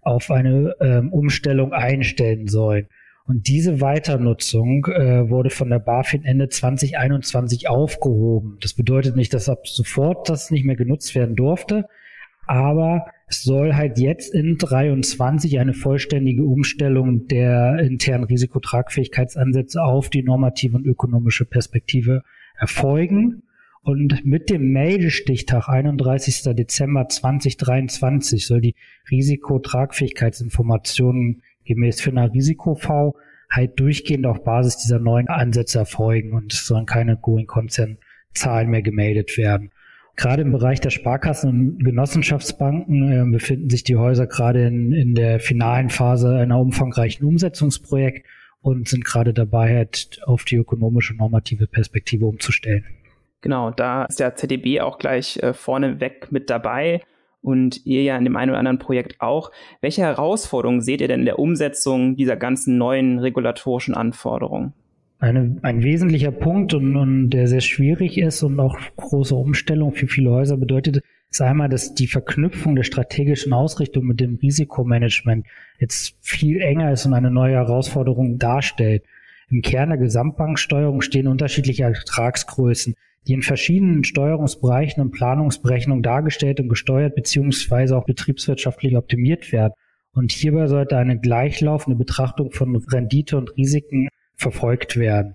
auf 0.00 0.30
eine 0.32 0.74
ähm, 0.80 1.12
Umstellung 1.12 1.72
einstellen 1.72 2.48
sollen. 2.48 2.88
Und 3.26 3.48
diese 3.48 3.80
Weiternutzung 3.80 4.86
äh, 4.86 5.28
wurde 5.28 5.50
von 5.50 5.68
der 5.68 5.80
BaFin 5.80 6.24
Ende 6.24 6.48
2021 6.48 7.68
aufgehoben. 7.68 8.56
Das 8.60 8.74
bedeutet 8.74 9.16
nicht, 9.16 9.34
dass 9.34 9.48
ab 9.48 9.66
sofort 9.66 10.28
das 10.28 10.52
nicht 10.52 10.64
mehr 10.64 10.76
genutzt 10.76 11.16
werden 11.16 11.34
durfte, 11.34 11.88
aber 12.46 13.06
es 13.26 13.42
soll 13.42 13.74
halt 13.74 13.98
jetzt 13.98 14.32
in 14.32 14.56
23 14.56 15.58
eine 15.58 15.74
vollständige 15.74 16.44
Umstellung 16.44 17.26
der 17.26 17.80
internen 17.80 18.22
Risikotragfähigkeitsansätze 18.24 19.82
auf 19.82 20.08
die 20.08 20.22
normative 20.22 20.76
und 20.76 20.86
ökonomische 20.86 21.44
Perspektive 21.44 22.22
erfolgen. 22.56 23.42
Und 23.82 24.24
mit 24.24 24.50
dem 24.50 24.70
Meldestichtag 24.72 25.68
31. 25.68 26.54
Dezember 26.54 27.08
2023 27.08 28.46
soll 28.46 28.60
die 28.60 28.76
Risikotragfähigkeitsinformationen 29.10 31.42
gemäß 31.66 32.00
FINA 32.00 32.24
Risiko 32.26 32.74
V 32.74 33.16
halt 33.50 33.78
durchgehend 33.78 34.26
auf 34.26 34.42
Basis 34.44 34.78
dieser 34.78 34.98
neuen 34.98 35.28
Ansätze 35.28 35.78
erfolgen 35.78 36.32
und 36.32 36.52
es 36.52 36.66
sollen 36.66 36.86
keine 36.86 37.16
Going 37.16 37.46
Concern 37.46 37.98
Zahlen 38.34 38.68
mehr 38.68 38.82
gemeldet 38.82 39.38
werden. 39.38 39.70
Gerade 40.16 40.42
im 40.42 40.52
Bereich 40.52 40.80
der 40.80 40.90
Sparkassen 40.90 41.50
und 41.50 41.84
Genossenschaftsbanken 41.84 43.12
äh, 43.12 43.30
befinden 43.30 43.68
sich 43.68 43.84
die 43.84 43.96
Häuser 43.96 44.26
gerade 44.26 44.66
in, 44.66 44.92
in 44.92 45.14
der 45.14 45.40
finalen 45.40 45.90
Phase 45.90 46.36
einer 46.36 46.58
umfangreichen 46.58 47.26
Umsetzungsprojekt 47.26 48.26
und 48.62 48.88
sind 48.88 49.04
gerade 49.04 49.34
dabei, 49.34 49.74
halt 49.74 50.20
auf 50.24 50.44
die 50.44 50.56
ökonomische 50.56 51.14
normative 51.14 51.66
Perspektive 51.66 52.26
umzustellen. 52.26 52.84
Genau, 53.42 53.70
da 53.70 54.06
ist 54.06 54.18
der 54.18 54.34
ZDB 54.34 54.80
auch 54.80 54.98
gleich 54.98 55.36
äh, 55.42 55.52
vorneweg 55.52 56.32
mit 56.32 56.48
dabei 56.48 57.02
und 57.46 57.86
ihr 57.86 58.02
ja 58.02 58.18
in 58.18 58.24
dem 58.24 58.34
einen 58.34 58.50
oder 58.50 58.58
anderen 58.58 58.80
Projekt 58.80 59.20
auch. 59.20 59.52
Welche 59.80 60.02
Herausforderungen 60.02 60.80
seht 60.80 61.00
ihr 61.00 61.06
denn 61.06 61.20
in 61.20 61.26
der 61.26 61.38
Umsetzung 61.38 62.16
dieser 62.16 62.34
ganzen 62.34 62.76
neuen 62.76 63.20
regulatorischen 63.20 63.94
Anforderungen? 63.94 64.72
Eine, 65.20 65.56
ein 65.62 65.84
wesentlicher 65.84 66.32
Punkt 66.32 66.74
und, 66.74 66.96
und 66.96 67.30
der 67.30 67.46
sehr 67.46 67.60
schwierig 67.60 68.18
ist 68.18 68.42
und 68.42 68.58
auch 68.58 68.76
große 68.96 69.34
Umstellung 69.34 69.92
für 69.92 70.08
viele 70.08 70.30
Häuser 70.30 70.56
bedeutet, 70.56 71.02
ist 71.30 71.40
einmal, 71.40 71.68
dass 71.68 71.94
die 71.94 72.08
Verknüpfung 72.08 72.74
der 72.74 72.82
strategischen 72.82 73.52
Ausrichtung 73.52 74.06
mit 74.06 74.18
dem 74.20 74.34
Risikomanagement 74.34 75.46
jetzt 75.78 76.16
viel 76.20 76.60
enger 76.60 76.90
ist 76.90 77.06
und 77.06 77.14
eine 77.14 77.30
neue 77.30 77.54
Herausforderung 77.54 78.38
darstellt. 78.38 79.04
Im 79.48 79.62
Kern 79.62 79.90
der 79.90 79.98
Gesamtbanksteuerung 79.98 81.00
stehen 81.00 81.28
unterschiedliche 81.28 81.84
Ertragsgrößen 81.84 82.96
die 83.26 83.32
in 83.32 83.42
verschiedenen 83.42 84.04
Steuerungsbereichen 84.04 85.02
und 85.02 85.10
Planungsberechnungen 85.10 86.02
dargestellt 86.02 86.60
und 86.60 86.68
gesteuert 86.68 87.14
beziehungsweise 87.14 87.96
auch 87.96 88.04
betriebswirtschaftlich 88.04 88.96
optimiert 88.96 89.52
werden. 89.52 89.72
Und 90.12 90.32
hierbei 90.32 90.66
sollte 90.66 90.96
eine 90.96 91.18
gleichlaufende 91.18 91.98
Betrachtung 91.98 92.52
von 92.52 92.76
Rendite 92.76 93.36
und 93.36 93.56
Risiken 93.56 94.08
verfolgt 94.36 94.96
werden. 94.96 95.34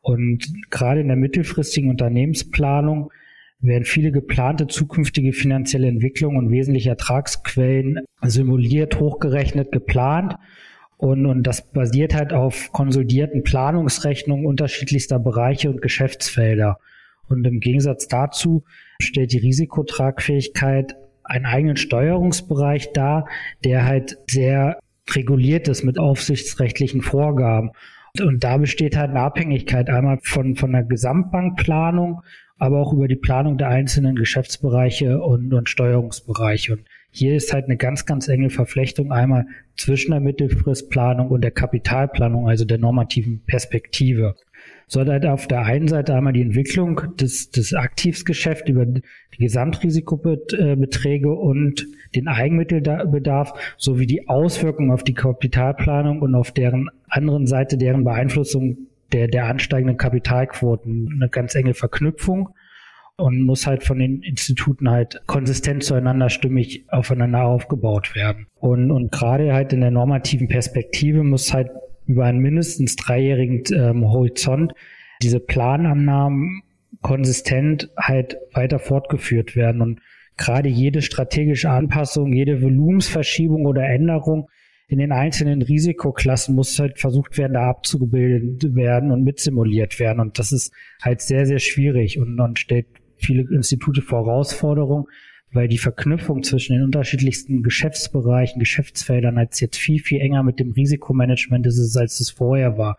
Und 0.00 0.52
gerade 0.70 1.00
in 1.00 1.08
der 1.08 1.16
mittelfristigen 1.16 1.90
Unternehmensplanung 1.90 3.12
werden 3.60 3.84
viele 3.84 4.12
geplante 4.12 4.66
zukünftige 4.66 5.32
finanzielle 5.32 5.88
Entwicklungen 5.88 6.38
und 6.38 6.50
wesentliche 6.50 6.90
Ertragsquellen 6.90 8.00
simuliert, 8.22 9.00
hochgerechnet, 9.00 9.72
geplant. 9.72 10.36
Und, 10.96 11.26
und 11.26 11.42
das 11.44 11.70
basiert 11.70 12.14
halt 12.14 12.32
auf 12.32 12.72
konsolidierten 12.72 13.42
Planungsrechnungen 13.42 14.46
unterschiedlichster 14.46 15.18
Bereiche 15.18 15.70
und 15.70 15.82
Geschäftsfelder. 15.82 16.78
Und 17.28 17.46
im 17.46 17.60
Gegensatz 17.60 18.08
dazu 18.08 18.64
stellt 19.00 19.32
die 19.32 19.38
Risikotragfähigkeit 19.38 20.96
einen 21.24 21.46
eigenen 21.46 21.76
Steuerungsbereich 21.76 22.92
dar, 22.92 23.28
der 23.64 23.84
halt 23.84 24.18
sehr 24.28 24.78
reguliert 25.10 25.68
ist 25.68 25.84
mit 25.84 25.98
aufsichtsrechtlichen 25.98 27.02
Vorgaben. 27.02 27.70
Und 28.20 28.42
da 28.44 28.56
besteht 28.56 28.96
halt 28.96 29.10
eine 29.10 29.20
Abhängigkeit 29.20 29.90
einmal 29.90 30.18
von, 30.22 30.56
von 30.56 30.72
der 30.72 30.84
Gesamtbankplanung, 30.84 32.22
aber 32.58 32.80
auch 32.80 32.92
über 32.92 33.06
die 33.06 33.16
Planung 33.16 33.58
der 33.58 33.68
einzelnen 33.68 34.16
Geschäftsbereiche 34.16 35.20
und, 35.20 35.52
und 35.52 35.68
Steuerungsbereiche. 35.68 36.72
Und 36.72 36.84
hier 37.10 37.36
ist 37.36 37.52
halt 37.52 37.66
eine 37.66 37.76
ganz, 37.76 38.06
ganz 38.06 38.28
enge 38.28 38.50
Verflechtung 38.50 39.12
einmal 39.12 39.46
zwischen 39.76 40.10
der 40.10 40.20
Mittelfristplanung 40.20 41.28
und 41.28 41.42
der 41.42 41.50
Kapitalplanung, 41.50 42.48
also 42.48 42.64
der 42.64 42.78
normativen 42.78 43.42
Perspektive. 43.46 44.34
Halt 44.96 45.26
auf 45.26 45.46
der 45.46 45.62
einen 45.62 45.88
Seite 45.88 46.14
einmal 46.14 46.32
die 46.32 46.42
Entwicklung 46.42 47.16
des, 47.16 47.50
des 47.50 47.74
Aktivsgeschäfts 47.74 48.68
über 48.68 48.86
die 48.86 49.02
Gesamtrisikobeträge 49.38 51.32
und 51.32 51.86
den 52.14 52.28
Eigenmittelbedarf 52.28 53.52
sowie 53.76 54.06
die 54.06 54.28
Auswirkungen 54.28 54.90
auf 54.90 55.04
die 55.04 55.14
Kapitalplanung 55.14 56.20
und 56.22 56.34
auf 56.34 56.52
deren 56.52 56.88
anderen 57.08 57.46
Seite 57.46 57.76
deren 57.76 58.04
Beeinflussung 58.04 58.78
der, 59.12 59.28
der 59.28 59.46
ansteigenden 59.46 59.96
Kapitalquoten 59.96 61.10
eine 61.14 61.28
ganz 61.28 61.54
enge 61.54 61.74
Verknüpfung 61.74 62.50
und 63.16 63.42
muss 63.42 63.66
halt 63.66 63.82
von 63.82 63.98
den 63.98 64.22
Instituten 64.22 64.90
halt 64.90 65.22
konsistent 65.26 65.82
zueinander 65.82 66.30
stimmig 66.30 66.84
aufeinander 66.88 67.44
aufgebaut 67.44 68.14
werden. 68.14 68.46
Und, 68.54 68.90
und 68.90 69.10
gerade 69.10 69.52
halt 69.52 69.72
in 69.72 69.80
der 69.80 69.90
normativen 69.90 70.48
Perspektive 70.48 71.24
muss 71.24 71.52
halt 71.52 71.68
über 72.08 72.24
einen 72.24 72.40
mindestens 72.40 72.96
dreijährigen 72.96 73.62
ähm, 73.72 74.10
Horizont 74.10 74.72
diese 75.22 75.38
Planannahmen 75.38 76.62
konsistent 77.02 77.90
halt 77.96 78.38
weiter 78.52 78.78
fortgeführt 78.78 79.54
werden 79.54 79.82
und 79.82 80.00
gerade 80.36 80.68
jede 80.68 81.02
strategische 81.02 81.70
Anpassung, 81.70 82.32
jede 82.32 82.62
Volumensverschiebung 82.62 83.66
oder 83.66 83.82
Änderung 83.84 84.48
in 84.88 84.98
den 84.98 85.12
einzelnen 85.12 85.60
Risikoklassen 85.60 86.54
muss 86.54 86.78
halt 86.78 86.98
versucht 86.98 87.36
werden, 87.36 87.52
da 87.52 87.68
abzugebildet 87.68 88.74
werden 88.74 89.10
und 89.10 89.22
mitsimuliert 89.22 90.00
werden. 90.00 90.20
Und 90.20 90.38
das 90.38 90.50
ist 90.50 90.72
halt 91.02 91.20
sehr, 91.20 91.44
sehr 91.44 91.58
schwierig 91.58 92.18
und, 92.18 92.40
und 92.40 92.58
stellt 92.58 92.86
viele 93.16 93.42
Institute 93.54 94.00
vor 94.00 94.24
Herausforderungen, 94.24 95.04
weil 95.52 95.68
die 95.68 95.78
Verknüpfung 95.78 96.42
zwischen 96.42 96.74
den 96.74 96.84
unterschiedlichsten 96.84 97.62
Geschäftsbereichen, 97.62 98.58
Geschäftsfeldern 98.58 99.38
als 99.38 99.60
jetzt 99.60 99.78
viel, 99.78 100.00
viel 100.00 100.20
enger 100.20 100.42
mit 100.42 100.60
dem 100.60 100.72
Risikomanagement 100.72 101.66
ist, 101.66 101.96
als 101.96 102.20
es 102.20 102.30
vorher 102.30 102.76
war. 102.76 102.98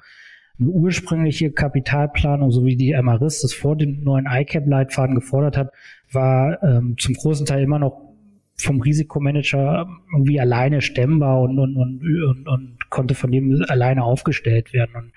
Eine 0.60 0.70
ursprüngliche 0.70 1.52
Kapitalplanung, 1.52 2.52
so 2.52 2.66
wie 2.66 2.76
die 2.76 2.94
MRIS 2.94 3.42
das 3.42 3.54
vor 3.54 3.78
dem 3.78 4.04
neuen 4.04 4.26
ICAP-Leitfaden 4.30 5.16
gefordert 5.16 5.56
hat, 5.56 5.72
war 6.12 6.62
ähm, 6.64 6.96
zum 6.98 7.14
großen 7.14 7.46
Teil 7.46 7.64
immer 7.64 7.80
noch 7.80 8.10
vom 8.58 8.82
Risikomanager 8.82 9.88
irgendwie 10.12 10.40
alleine 10.40 10.82
stemmbar 10.82 11.42
und, 11.42 11.58
und, 11.60 11.78
und, 11.78 12.02
und, 12.04 12.48
und 12.48 12.90
konnte 12.90 13.16
von 13.16 13.32
dem 13.32 13.64
alleine 13.70 14.04
aufgestellt 14.04 14.74
werden. 14.74 14.96
Und 14.96 15.12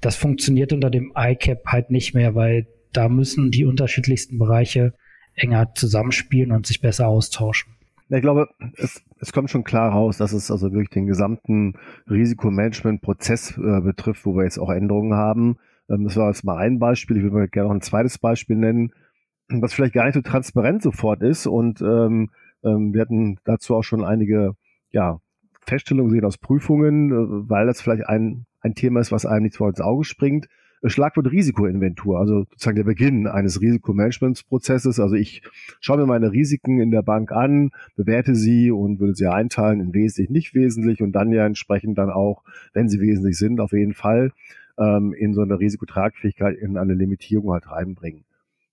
das 0.00 0.16
funktioniert 0.16 0.72
unter 0.72 0.90
dem 0.90 1.12
ICAP 1.16 1.64
halt 1.66 1.90
nicht 1.90 2.14
mehr, 2.14 2.34
weil 2.34 2.66
da 2.92 3.08
müssen 3.08 3.50
die 3.50 3.64
unterschiedlichsten 3.64 4.38
Bereiche 4.38 4.94
enger 5.38 5.74
zusammenspielen 5.74 6.52
und 6.52 6.66
sich 6.66 6.80
besser 6.80 7.08
austauschen. 7.08 7.72
Ich 8.10 8.22
glaube, 8.22 8.48
es, 8.76 9.02
es 9.20 9.32
kommt 9.32 9.50
schon 9.50 9.64
klar 9.64 9.92
raus, 9.92 10.16
dass 10.16 10.32
es 10.32 10.50
also 10.50 10.72
wirklich 10.72 10.90
den 10.90 11.06
gesamten 11.06 11.74
Risikomanagement-Prozess 12.08 13.58
äh, 13.58 13.80
betrifft, 13.82 14.24
wo 14.24 14.34
wir 14.34 14.44
jetzt 14.44 14.58
auch 14.58 14.70
Änderungen 14.70 15.14
haben. 15.14 15.58
Ähm, 15.90 16.04
das 16.04 16.16
war 16.16 16.28
jetzt 16.28 16.44
mal 16.44 16.56
ein 16.56 16.78
Beispiel. 16.78 17.18
Ich 17.18 17.22
würde 17.22 17.48
gerne 17.48 17.68
noch 17.68 17.74
ein 17.74 17.82
zweites 17.82 18.18
Beispiel 18.18 18.56
nennen, 18.56 18.92
was 19.48 19.74
vielleicht 19.74 19.94
gar 19.94 20.06
nicht 20.06 20.14
so 20.14 20.22
transparent 20.22 20.82
sofort 20.82 21.22
ist. 21.22 21.46
Und 21.46 21.82
ähm, 21.82 22.30
ähm, 22.64 22.94
wir 22.94 23.02
hatten 23.02 23.38
dazu 23.44 23.76
auch 23.76 23.84
schon 23.84 24.04
einige 24.04 24.54
ja, 24.90 25.20
Feststellungen 25.66 26.10
gesehen 26.10 26.24
aus 26.24 26.38
Prüfungen, 26.38 27.10
äh, 27.10 27.50
weil 27.50 27.66
das 27.66 27.82
vielleicht 27.82 28.08
ein, 28.08 28.46
ein 28.60 28.74
Thema 28.74 29.00
ist, 29.00 29.12
was 29.12 29.26
einem 29.26 29.44
nicht 29.44 29.56
vor 29.56 29.68
ins 29.68 29.80
Auge 29.82 30.04
springt. 30.04 30.48
Schlagwort 30.84 31.30
Risikoinventur, 31.30 32.18
also 32.18 32.44
sozusagen 32.50 32.76
der 32.76 32.84
Beginn 32.84 33.26
eines 33.26 33.60
Risikomanagementsprozesses. 33.60 35.00
Also 35.00 35.14
ich 35.16 35.42
schaue 35.80 35.98
mir 35.98 36.06
meine 36.06 36.32
Risiken 36.32 36.80
in 36.80 36.90
der 36.90 37.02
Bank 37.02 37.32
an, 37.32 37.70
bewerte 37.96 38.34
sie 38.34 38.70
und 38.70 39.00
würde 39.00 39.14
sie 39.14 39.26
einteilen 39.26 39.80
in 39.80 39.94
wesentlich, 39.94 40.30
nicht 40.30 40.54
wesentlich 40.54 41.02
und 41.02 41.12
dann 41.12 41.32
ja 41.32 41.46
entsprechend 41.46 41.98
dann 41.98 42.10
auch, 42.10 42.44
wenn 42.72 42.88
sie 42.88 43.00
wesentlich 43.00 43.36
sind, 43.38 43.60
auf 43.60 43.72
jeden 43.72 43.94
Fall 43.94 44.32
ähm, 44.78 45.12
in 45.12 45.34
so 45.34 45.42
eine 45.42 45.58
Risikotragfähigkeit, 45.58 46.56
in 46.56 46.76
eine 46.76 46.94
Limitierung 46.94 47.52
halt 47.52 47.70
reinbringen. 47.70 48.24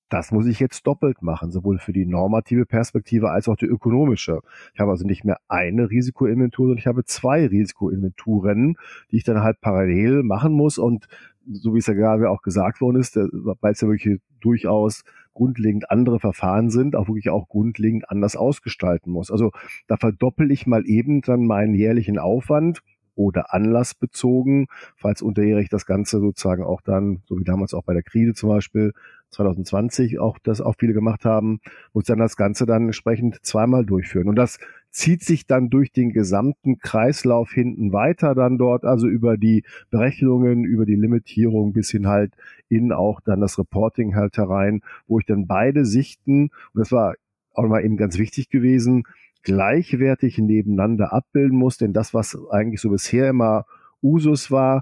Das 0.10 0.32
muss 0.32 0.46
ich 0.46 0.60
jetzt 0.60 0.86
doppelt 0.86 1.24
machen, 1.24 1.52
sowohl 1.52 1.80
für 1.80 1.92
die 1.92 2.06
normative 2.06 2.68
Perspektive 2.68 3.32
als 3.32 3.50
auch 3.50 3.56
die 3.56 3.66
ökonomische. 3.66 4.42
Ich 4.76 4.80
habe 4.80 4.92
also 4.92 5.06
nicht 5.06 5.26
mehr 5.26 5.40
eine 5.48 5.90
Risikoinventur, 5.90 6.68
sondern 6.68 6.78
ich 6.78 6.86
habe 6.86 7.04
zwei 7.06 7.48
Risikoinventuren, 7.48 8.78
die 9.10 9.18
ich 9.18 9.24
dann 9.24 9.42
halt 9.42 9.62
parallel 9.62 10.22
machen 10.22 10.54
muss 10.54 10.78
und 10.78 11.08
so 11.52 11.74
wie 11.74 11.80
es 11.80 11.88
ja 11.88 11.94
gerade 11.94 12.30
auch 12.30 12.42
gesagt 12.42 12.82
worden 12.82 13.00
ist, 13.00 13.16
weil 13.16 13.72
es 13.72 13.82
ja 13.82 13.88
wirklich 13.88 14.20
durchaus 14.40 15.04
grundlegend 15.34 15.92
andere 15.92 16.20
Verfahren 16.20 16.70
sind, 16.70 16.96
auch 16.96 17.08
wirklich 17.08 17.30
auch 17.30 17.48
grundlegend 17.48 18.10
anders 18.10 18.36
ausgestalten 18.36 19.12
muss. 19.12 19.32
Also 19.32 19.52
da 19.88 19.98
verdoppel 19.98 20.52
ich 20.52 20.66
mal 20.66 20.88
eben 20.88 21.22
dann 21.22 21.46
meinen 21.46 21.76
jährlichen 21.76 22.18
Aufwand 22.18 22.82
oder 23.16 23.54
anlassbezogen, 23.54 24.68
falls 24.96 25.22
unterjährig 25.22 25.70
das 25.70 25.86
Ganze 25.86 26.20
sozusagen 26.20 26.64
auch 26.64 26.82
dann, 26.82 27.22
so 27.26 27.40
wie 27.40 27.44
damals 27.44 27.74
auch 27.74 27.84
bei 27.84 27.94
der 27.94 28.04
Krise 28.04 28.34
zum 28.34 28.50
Beispiel, 28.50 28.94
2020 29.32 30.20
auch 30.20 30.38
das 30.40 30.62
auch 30.62 30.76
viele 30.78 30.94
gemacht 30.94 31.26
haben, 31.26 31.60
muss 31.94 32.06
dann 32.06 32.20
das 32.20 32.38
Ganze 32.38 32.66
dann 32.66 32.86
entsprechend 32.86 33.44
zweimal 33.44 33.86
durchführen. 33.86 34.30
Und 34.30 34.36
das 34.36 34.60
zieht 34.96 35.24
sich 35.24 35.46
dann 35.46 35.70
durch 35.70 35.92
den 35.92 36.14
gesamten 36.14 36.80
Kreislauf 36.80 37.52
hinten 37.52 37.92
weiter 37.92 38.34
dann 38.34 38.58
dort, 38.58 38.86
also 38.86 39.08
über 39.08 39.36
die 39.36 39.66
Berechnungen, 39.90 40.64
über 40.64 40.86
die 40.86 40.96
Limitierung 40.96 41.74
bis 41.74 41.92
hin 41.92 42.08
halt 42.08 42.32
in 42.70 42.94
auch 42.94 43.20
dann 43.20 43.42
das 43.42 43.60
Reporting 43.60 44.16
halt 44.16 44.38
herein, 44.38 44.80
wo 45.06 45.20
ich 45.20 45.26
dann 45.26 45.48
beide 45.48 45.84
Sichten, 45.84 46.44
und 46.44 46.80
das 46.80 46.94
war 46.94 47.16
auch 47.54 47.68
mal 47.68 47.84
eben 47.84 47.98
ganz 47.98 48.18
wichtig 48.18 48.50
gewesen, 48.50 49.04
gleichwertig 49.44 50.38
nebeneinander 50.38 51.12
abbilden 51.12 51.58
muss, 51.58 51.78
denn 51.78 51.92
das, 51.92 52.14
was 52.14 52.38
eigentlich 52.50 52.80
so 52.80 52.90
bisher 52.90 53.30
immer 53.30 53.66
Usus 54.02 54.50
war, 54.50 54.82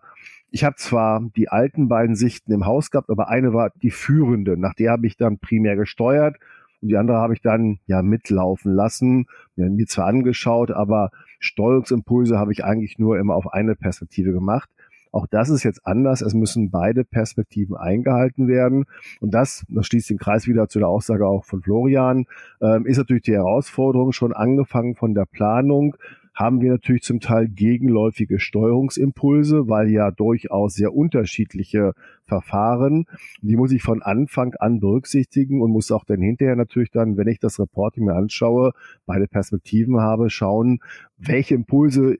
ich 0.52 0.64
habe 0.64 0.76
zwar 0.76 1.28
die 1.36 1.50
alten 1.50 1.88
beiden 1.88 2.16
Sichten 2.16 2.52
im 2.52 2.68
Haus 2.68 2.92
gehabt, 2.92 3.10
aber 3.10 3.30
eine 3.30 3.52
war 3.54 3.72
die 3.82 3.90
führende. 3.90 4.58
Nach 4.58 4.76
der 4.76 4.92
habe 4.92 5.08
ich 5.08 5.18
dann 5.18 5.40
primär 5.40 5.76
gesteuert 5.76 6.38
und 6.84 6.90
die 6.90 6.98
andere 6.98 7.18
habe 7.18 7.34
ich 7.34 7.42
dann 7.42 7.80
ja 7.88 8.02
mitlaufen 8.02 8.74
lassen, 8.74 9.26
mir, 9.56 9.70
mir 9.70 9.88
zwar 9.88 10.08
angeschaut, 10.08 10.70
aber 10.70 11.12
Steuerungsimpulse 11.40 12.38
habe 12.38 12.52
ich 12.52 12.66
eigentlich 12.66 13.00
nur 13.00 13.18
immer 13.18 13.36
auf 13.36 13.54
eine 13.54 13.76
Perspektive 13.76 14.34
gemacht. 14.34 14.70
Auch 15.14 15.26
das 15.28 15.50
ist 15.50 15.64
jetzt 15.64 15.86
anders. 15.86 16.22
Es 16.22 16.34
müssen 16.34 16.72
beide 16.72 17.06
Perspektiven 17.06 17.78
eingehalten 17.78 18.48
werden. 18.48 18.86
Und 19.22 19.34
das, 19.34 19.64
das 19.70 19.86
schließt 19.86 20.10
den 20.10 20.18
Kreis 20.18 20.48
wieder 20.48 20.68
zu 20.68 20.80
der 20.80 20.90
Aussage 20.90 21.26
auch 21.26 21.46
von 21.46 21.62
Florian, 21.62 22.26
ähm, 22.62 22.86
ist 22.86 22.98
natürlich 22.98 23.24
die 23.24 23.34
Herausforderung 23.34 24.12
schon 24.12 24.34
angefangen 24.34 24.96
von 24.96 25.14
der 25.14 25.26
Planung 25.26 25.96
haben 26.34 26.62
wir 26.62 26.72
natürlich 26.72 27.04
zum 27.04 27.20
Teil 27.20 27.48
gegenläufige 27.48 28.40
Steuerungsimpulse, 28.40 29.68
weil 29.68 29.92
ja 29.92 30.12
durchaus 30.12 30.74
sehr 30.74 30.94
unterschiedliche 30.94 31.94
Verfahren, 32.26 33.06
die 33.42 33.56
muss 33.56 33.72
ich 33.72 33.84
von 33.84 34.02
Anfang 34.02 34.56
an 34.56 34.80
berücksichtigen 34.80 35.62
und 35.62 35.72
muss 35.72 35.92
auch 35.92 36.06
dann 36.06 36.22
hinterher 36.22 36.56
natürlich 36.56 36.92
dann, 36.92 37.18
wenn 37.18 37.28
ich 37.28 37.40
das 37.40 37.60
Reporting 37.60 38.06
mir 38.06 38.16
anschaue, 38.16 38.72
beide 39.06 39.28
Perspektiven 39.28 40.00
habe, 40.00 40.30
schauen, 40.30 40.80
welche 41.18 41.56
Impulse 41.56 42.18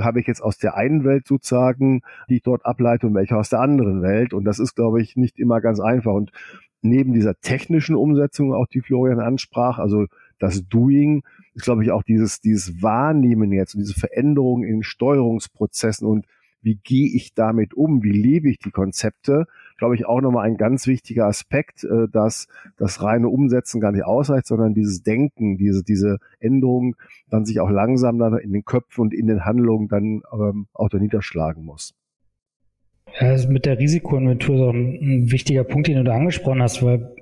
habe 0.00 0.20
ich 0.20 0.26
jetzt 0.26 0.42
aus 0.42 0.58
der 0.58 0.76
einen 0.76 1.04
Welt 1.04 1.26
sozusagen, 1.26 2.02
die 2.28 2.36
ich 2.36 2.42
dort 2.42 2.64
ableite 2.64 3.06
und 3.06 3.14
welche 3.14 3.36
aus 3.36 3.48
der 3.48 3.60
anderen 3.60 4.02
Welt. 4.02 4.32
Und 4.32 4.44
das 4.44 4.58
ist, 4.58 4.76
glaube 4.76 5.00
ich, 5.00 5.16
nicht 5.16 5.38
immer 5.38 5.60
ganz 5.60 5.80
einfach. 5.80 6.12
Und 6.12 6.30
neben 6.82 7.12
dieser 7.12 7.34
technischen 7.40 7.96
Umsetzung, 7.96 8.54
auch 8.54 8.66
die 8.66 8.80
Florian 8.80 9.20
ansprach, 9.20 9.78
also 9.78 10.06
das 10.38 10.68
Doing, 10.68 11.22
ist, 11.58 11.64
glaube 11.64 11.84
ich, 11.84 11.90
auch 11.90 12.02
dieses, 12.02 12.40
dieses 12.40 12.82
Wahrnehmen 12.82 13.52
jetzt 13.52 13.74
und 13.74 13.80
diese 13.80 13.98
Veränderungen 13.98 14.66
in 14.66 14.82
Steuerungsprozessen 14.82 16.06
und 16.06 16.26
wie 16.60 16.76
gehe 16.76 17.08
ich 17.08 17.34
damit 17.34 17.74
um, 17.74 18.02
wie 18.02 18.10
lebe 18.10 18.50
ich 18.50 18.58
die 18.58 18.72
Konzepte, 18.72 19.46
glaube 19.76 19.94
ich, 19.94 20.06
auch 20.06 20.20
nochmal 20.20 20.46
ein 20.46 20.56
ganz 20.56 20.86
wichtiger 20.88 21.26
Aspekt, 21.26 21.84
äh, 21.84 22.08
dass 22.12 22.48
das 22.76 23.02
reine 23.02 23.28
Umsetzen 23.28 23.80
gar 23.80 23.92
nicht 23.92 24.04
ausreicht, 24.04 24.46
sondern 24.46 24.74
dieses 24.74 25.02
Denken, 25.02 25.56
diese, 25.56 25.84
diese 25.84 26.18
Änderung 26.40 26.96
dann 27.30 27.44
sich 27.44 27.60
auch 27.60 27.70
langsam 27.70 28.18
dann 28.18 28.36
in 28.38 28.52
den 28.52 28.64
Köpfen 28.64 29.02
und 29.02 29.14
in 29.14 29.28
den 29.28 29.44
Handlungen 29.44 29.88
dann 29.88 30.22
ähm, 30.32 30.66
auch 30.72 30.88
da 30.88 30.98
niederschlagen 30.98 31.64
muss. 31.64 31.94
Ja, 33.20 33.28
also 33.28 33.48
mit 33.48 33.64
der 33.64 33.78
Risikoinventur 33.78 34.58
so 34.58 34.70
ein, 34.70 34.98
ein 35.00 35.30
wichtiger 35.30 35.64
Punkt, 35.64 35.86
den 35.86 35.98
du 35.98 36.04
da 36.04 36.16
angesprochen 36.16 36.62
hast, 36.62 36.82
weil 36.82 37.14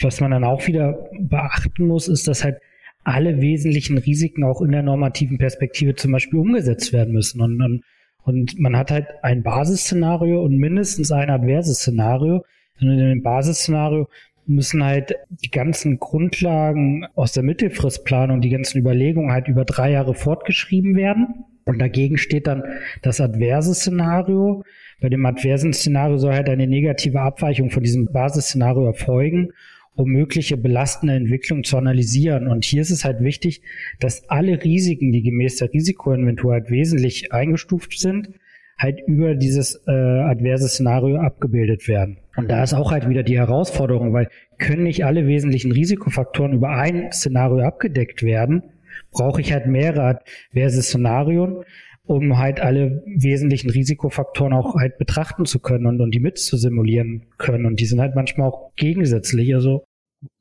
was 0.00 0.20
man 0.20 0.30
dann 0.30 0.44
auch 0.44 0.66
wieder 0.66 1.08
beachten 1.18 1.86
muss, 1.86 2.08
ist, 2.08 2.28
dass 2.28 2.44
halt 2.44 2.60
alle 3.08 3.40
wesentlichen 3.40 3.98
Risiken 3.98 4.44
auch 4.44 4.60
in 4.60 4.72
der 4.72 4.82
normativen 4.82 5.38
Perspektive 5.38 5.94
zum 5.94 6.12
Beispiel 6.12 6.38
umgesetzt 6.38 6.92
werden 6.92 7.14
müssen. 7.14 7.40
Und, 7.40 7.60
und, 7.62 7.82
und 8.22 8.58
man 8.58 8.76
hat 8.76 8.90
halt 8.90 9.06
ein 9.22 9.42
Basisszenario 9.42 10.42
und 10.42 10.58
mindestens 10.58 11.10
ein 11.10 11.30
adverses 11.30 11.78
Szenario. 11.78 12.44
Und 12.80 12.90
in 12.90 12.98
dem 12.98 13.22
Basisszenario 13.22 14.08
müssen 14.46 14.84
halt 14.84 15.14
die 15.42 15.50
ganzen 15.50 15.98
Grundlagen 15.98 17.06
aus 17.14 17.32
der 17.32 17.42
Mittelfristplanung, 17.42 18.40
die 18.40 18.50
ganzen 18.50 18.78
Überlegungen 18.78 19.32
halt 19.32 19.48
über 19.48 19.64
drei 19.64 19.92
Jahre 19.92 20.14
fortgeschrieben 20.14 20.94
werden. 20.94 21.44
Und 21.64 21.78
dagegen 21.78 22.18
steht 22.18 22.46
dann 22.46 22.62
das 23.02 23.20
adverse 23.20 23.74
Szenario. 23.74 24.64
Bei 25.00 25.08
dem 25.08 25.24
adversen 25.24 25.72
Szenario 25.72 26.18
soll 26.18 26.34
halt 26.34 26.48
eine 26.48 26.66
negative 26.66 27.20
Abweichung 27.20 27.70
von 27.70 27.82
diesem 27.82 28.12
Basisszenario 28.12 28.86
erfolgen 28.86 29.50
um 29.98 30.10
mögliche 30.10 30.56
belastende 30.56 31.14
Entwicklung 31.14 31.64
zu 31.64 31.76
analysieren. 31.76 32.46
Und 32.46 32.64
hier 32.64 32.82
ist 32.82 32.90
es 32.90 33.04
halt 33.04 33.20
wichtig, 33.20 33.62
dass 33.98 34.28
alle 34.30 34.62
Risiken, 34.62 35.10
die 35.10 35.22
gemäß 35.22 35.56
der 35.56 35.72
Risikoinventur 35.72 36.52
halt 36.52 36.70
wesentlich 36.70 37.32
eingestuft 37.32 37.98
sind, 37.98 38.30
halt 38.78 39.00
über 39.08 39.34
dieses 39.34 39.82
äh, 39.88 39.90
adverse 39.90 40.68
Szenario 40.68 41.16
abgebildet 41.16 41.88
werden. 41.88 42.18
Und 42.36 42.48
da 42.48 42.62
ist 42.62 42.74
auch 42.74 42.92
halt 42.92 43.08
wieder 43.08 43.24
die 43.24 43.36
Herausforderung, 43.36 44.12
weil 44.12 44.28
können 44.58 44.84
nicht 44.84 45.04
alle 45.04 45.26
wesentlichen 45.26 45.72
Risikofaktoren 45.72 46.52
über 46.52 46.70
ein 46.70 47.10
Szenario 47.10 47.66
abgedeckt 47.66 48.22
werden, 48.22 48.62
brauche 49.10 49.40
ich 49.40 49.52
halt 49.52 49.66
mehrere 49.66 50.20
adverse 50.50 50.80
Szenarien, 50.80 51.64
um 52.04 52.38
halt 52.38 52.60
alle 52.60 53.02
wesentlichen 53.04 53.70
Risikofaktoren 53.70 54.52
auch 54.52 54.76
halt 54.76 54.96
betrachten 54.96 55.44
zu 55.44 55.58
können 55.58 55.86
und, 55.86 56.00
und 56.00 56.14
die 56.14 56.20
mitzusimulieren 56.20 57.26
können. 57.36 57.66
Und 57.66 57.80
die 57.80 57.86
sind 57.86 58.00
halt 58.00 58.14
manchmal 58.14 58.48
auch 58.48 58.70
gegensätzlich. 58.76 59.56
Also 59.56 59.87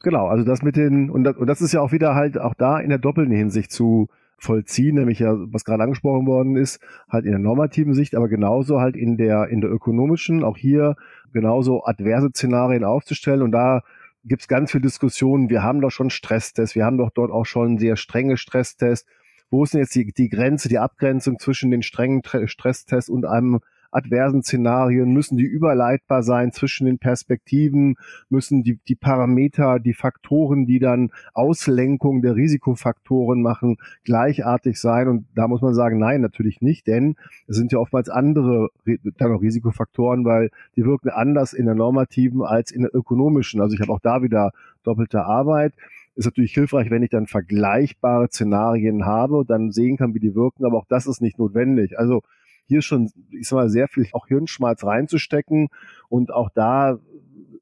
Genau, 0.02 0.28
also 0.28 0.44
das 0.44 0.64
mit 0.64 0.76
den, 0.76 1.10
und 1.10 1.24
das, 1.24 1.38
und 1.38 1.48
das 1.48 1.62
ist 1.62 1.74
ja 1.74 1.82
auch 1.82 1.92
wieder 1.92 2.16
halt 2.16 2.40
auch 2.40 2.56
da 2.56 2.80
in 2.80 2.90
der 2.90 2.98
doppelten 2.98 3.36
Hinsicht 3.36 3.72
zu 3.72 4.08
vollziehen, 4.40 4.96
nämlich 4.96 5.20
ja, 5.20 5.36
was 5.52 5.66
gerade 5.66 5.84
angesprochen 5.84 6.28
worden 6.28 6.56
ist, 6.56 6.80
halt 7.10 7.26
in 7.26 7.32
der 7.32 7.40
normativen 7.40 7.94
Sicht, 7.94 8.16
aber 8.16 8.28
genauso 8.28 8.80
halt 8.80 8.96
in 8.96 9.18
der, 9.18 9.50
in 9.50 9.62
der 9.62 9.72
ökonomischen, 9.72 10.44
auch 10.44 10.58
hier 10.58 10.96
genauso 11.34 11.84
adverse 11.86 12.30
Szenarien 12.30 12.84
aufzustellen 12.84 13.42
und 13.42 13.52
da 13.52 13.82
gibt 14.24 14.42
es 14.42 14.48
ganz 14.48 14.72
viele 14.72 14.82
Diskussionen. 14.82 15.50
Wir 15.50 15.64
haben 15.64 15.82
doch 15.82 15.92
schon 15.92 16.10
Stresstests, 16.10 16.76
wir 16.76 16.86
haben 16.86 16.98
doch 16.98 17.12
dort 17.12 17.32
auch 17.32 17.46
schon 17.46 17.78
sehr 17.78 17.96
strenge 17.96 18.38
Stresstests. 18.38 19.10
Wo 19.50 19.64
ist 19.64 19.74
denn 19.74 19.80
jetzt 19.80 19.96
die, 19.96 20.12
die 20.12 20.28
Grenze, 20.28 20.68
die 20.68 20.80
Abgrenzung 20.80 21.40
zwischen 21.40 21.72
den 21.72 21.82
strengen 21.82 22.22
Stresstests 22.46 23.10
und 23.10 23.26
einem 23.26 23.60
adversen 23.92 24.44
Szenarien, 24.44 25.14
müssen 25.14 25.38
die 25.38 25.46
überleitbar 25.46 26.24
sein 26.24 26.52
zwischen 26.52 26.86
den 26.86 27.00
Perspektiven, 27.00 27.96
müssen 28.30 28.64
die, 28.64 28.80
die 28.88 28.96
Parameter, 28.96 29.80
die 29.80 29.94
Faktoren, 29.94 30.66
die 30.66 30.80
dann 30.80 31.12
Auslenkung 31.34 32.22
der 32.22 32.36
Risikofaktoren 32.36 33.42
machen, 33.42 33.78
gleichartig 34.04 34.80
sein. 34.80 35.08
Und 35.08 35.26
da 35.36 35.48
muss 35.48 35.62
man 35.62 35.74
sagen, 35.74 36.00
nein, 36.00 36.22
natürlich 36.22 36.62
nicht, 36.62 36.88
denn 36.88 37.16
es 37.48 37.58
sind 37.58 37.72
ja 37.72 37.80
oftmals 37.80 38.10
andere 38.10 38.70
dann 39.18 39.34
auch 39.34 39.42
Risikofaktoren, 39.42 40.26
weil 40.26 40.50
die 40.76 40.86
wirken 40.86 41.10
anders 41.10 41.54
in 41.54 41.66
der 41.66 41.76
normativen 41.76 42.44
als 42.44 42.72
in 42.72 42.82
der 42.82 42.96
ökonomischen. 42.96 43.62
Also 43.62 43.76
ich 43.76 43.82
habe 43.82 43.92
auch 43.92 44.00
da 44.00 44.22
wieder 44.22 44.52
doppelte 44.84 45.26
Arbeit 45.26 45.74
ist 46.18 46.26
natürlich 46.26 46.54
hilfreich, 46.54 46.90
wenn 46.90 47.04
ich 47.04 47.12
dann 47.12 47.28
vergleichbare 47.28 48.28
Szenarien 48.28 49.06
habe 49.06 49.38
und 49.38 49.50
dann 49.52 49.72
sehen 49.72 49.98
kann, 49.98 50.16
wie 50.16 50.20
die 50.20 50.34
wirken, 50.34 50.66
aber 50.66 50.78
auch 50.78 50.88
das 50.90 51.06
ist 51.06 51.22
nicht 51.22 51.38
notwendig. 51.38 52.00
Also 52.00 52.24
hier 52.68 52.82
schon, 52.82 53.12
ich 53.32 53.48
sag 53.48 53.58
mal, 53.58 53.70
sehr 53.70 53.88
viel 53.88 54.08
auch 54.12 54.28
Hirnschmalz 54.28 54.84
reinzustecken. 54.84 55.70
Und 56.10 56.34
auch 56.34 56.50
da 56.54 57.00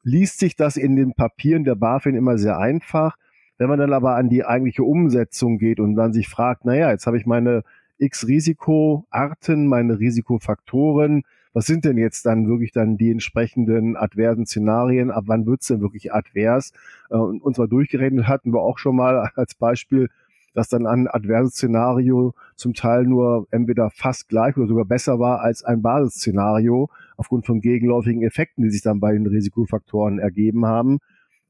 liest 0.04 0.40
sich 0.40 0.56
das 0.56 0.78
in 0.78 0.96
den 0.96 1.14
Papieren 1.14 1.64
der 1.64 1.76
BaFin 1.76 2.16
immer 2.16 2.38
sehr 2.38 2.58
einfach. 2.58 3.18
Wenn 3.58 3.70
man 3.70 3.80
dann 3.80 3.94
aber 3.94 4.16
an 4.16 4.30
die 4.30 4.44
eigentliche 4.44 4.84
Umsetzung 4.84 5.58
geht 5.58 5.80
und 5.80 5.96
dann 5.96 6.14
sich 6.14 6.28
fragt, 6.28 6.66
naja, 6.66 6.92
jetzt 6.92 7.08
habe 7.08 7.18
ich 7.18 7.26
meine 7.26 7.64
X 7.98 8.28
Risikoarten, 8.28 9.68
meine 9.68 10.00
Risikofaktoren, 10.00 11.24
was 11.56 11.68
sind 11.68 11.86
denn 11.86 11.98
jetzt 11.98 12.26
dann 12.26 12.50
wirklich 12.50 12.74
dann 12.74 12.98
die 12.98 13.10
entsprechenden 13.10 13.96
adversen 13.96 14.46
Szenarien? 14.46 15.10
Ab 15.10 15.24
wann 15.28 15.46
wird's 15.46 15.68
denn 15.68 15.80
wirklich 15.80 16.14
advers? 16.14 16.74
Äh, 17.10 17.16
und 17.16 17.58
mal 17.58 17.68
durchgerechnet 17.68 18.28
hatten 18.28 18.54
wir 18.54 18.60
auch 18.60 18.78
schon 18.78 18.98
mal 18.98 19.32
als 19.36 19.56
Beispiel 19.56 20.10
dass 20.56 20.70
dann 20.70 20.88
ein 20.88 21.08
adverses 21.08 21.54
Szenario 21.54 22.34
zum 22.56 22.74
Teil 22.74 23.04
nur 23.04 23.46
entweder 23.52 23.92
fast 23.92 24.30
gleich 24.30 24.58
oder 24.58 24.68
sogar 24.68 24.86
besser 24.86 25.20
war 25.20 25.42
als 25.42 25.64
ein 25.64 25.82
Basisszenario 25.82 26.90
aufgrund 27.18 27.46
von 27.46 27.62
gegenläufigen 27.62 28.24
Effekten, 28.24 28.64
die 28.64 28.72
sich 28.72 28.82
dann 28.82 29.00
bei 29.00 29.12
den 29.12 29.28
Risikofaktoren 29.28 30.18
ergeben 30.18 30.66
haben. 30.66 31.00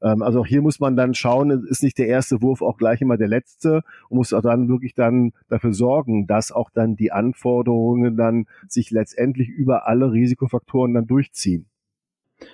Ähm, 0.02 0.22
also 0.22 0.40
auch 0.40 0.46
hier 0.46 0.60
muss 0.60 0.80
man 0.80 0.96
dann 0.96 1.14
schauen, 1.14 1.50
ist 1.68 1.82
nicht 1.82 1.98
der 1.98 2.08
erste 2.08 2.42
Wurf 2.42 2.62
auch 2.62 2.76
gleich 2.76 3.00
immer 3.00 3.16
der 3.16 3.28
letzte 3.28 3.82
und 4.08 4.18
muss 4.18 4.32
auch 4.32 4.42
dann 4.42 4.68
wirklich 4.68 4.94
dann 4.94 5.32
dafür 5.48 5.72
sorgen, 5.72 6.26
dass 6.26 6.52
auch 6.52 6.70
dann 6.70 6.96
die 6.96 7.12
Anforderungen 7.12 8.16
dann 8.16 8.46
sich 8.68 8.90
letztendlich 8.90 9.48
über 9.48 9.86
alle 9.86 10.12
Risikofaktoren 10.12 10.94
dann 10.94 11.06
durchziehen. 11.06 11.66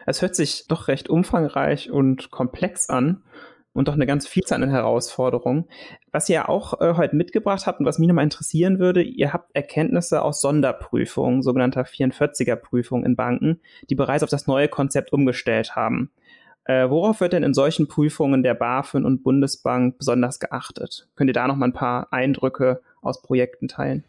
Es 0.07 0.23
hört 0.23 0.37
sich 0.37 0.67
doch 0.69 0.87
recht 0.87 1.09
umfangreich 1.09 1.91
und 1.91 2.31
komplex 2.31 2.89
an 2.89 3.23
und 3.73 3.89
doch 3.89 3.95
eine 3.95 4.07
ganz 4.07 4.27
Vielzahl 4.27 4.63
an 4.63 4.71
Herausforderungen. 4.71 5.65
Was 6.11 6.29
ihr 6.29 6.49
auch 6.49 6.81
äh, 6.81 6.95
heute 6.97 7.17
mitgebracht 7.17 7.67
habt 7.67 7.81
und 7.81 7.87
was 7.87 7.99
mich 7.99 8.09
nochmal 8.09 8.25
interessieren 8.25 8.79
würde, 8.79 9.03
ihr 9.03 9.33
habt 9.33 9.55
Erkenntnisse 9.55 10.23
aus 10.23 10.41
Sonderprüfungen, 10.41 11.43
sogenannter 11.43 11.83
44er-Prüfungen 11.83 13.05
in 13.05 13.17
Banken, 13.17 13.61
die 13.89 13.95
bereits 13.95 14.23
auf 14.23 14.31
das 14.31 14.47
neue 14.47 14.69
Konzept 14.69 15.13
umgestellt 15.13 15.75
haben. 15.75 16.11
Äh, 16.65 16.89
worauf 16.91 17.21
wird 17.21 17.33
denn 17.33 17.43
in 17.43 17.55
solchen 17.55 17.89
Prüfungen 17.89 18.43
der 18.43 18.55
BaFin 18.55 19.05
und 19.05 19.25
Bundesbank 19.25 19.99
besonders 19.99 20.39
geachtet? 20.39 21.09
Könnt 21.17 21.31
ihr 21.31 21.35
da 21.35 21.49
noch 21.49 21.57
mal 21.57 21.67
ein 21.67 21.73
paar 21.73 22.13
Eindrücke 22.13 22.83
aus 23.01 23.21
Projekten 23.23 23.69
teilen? 23.69 24.05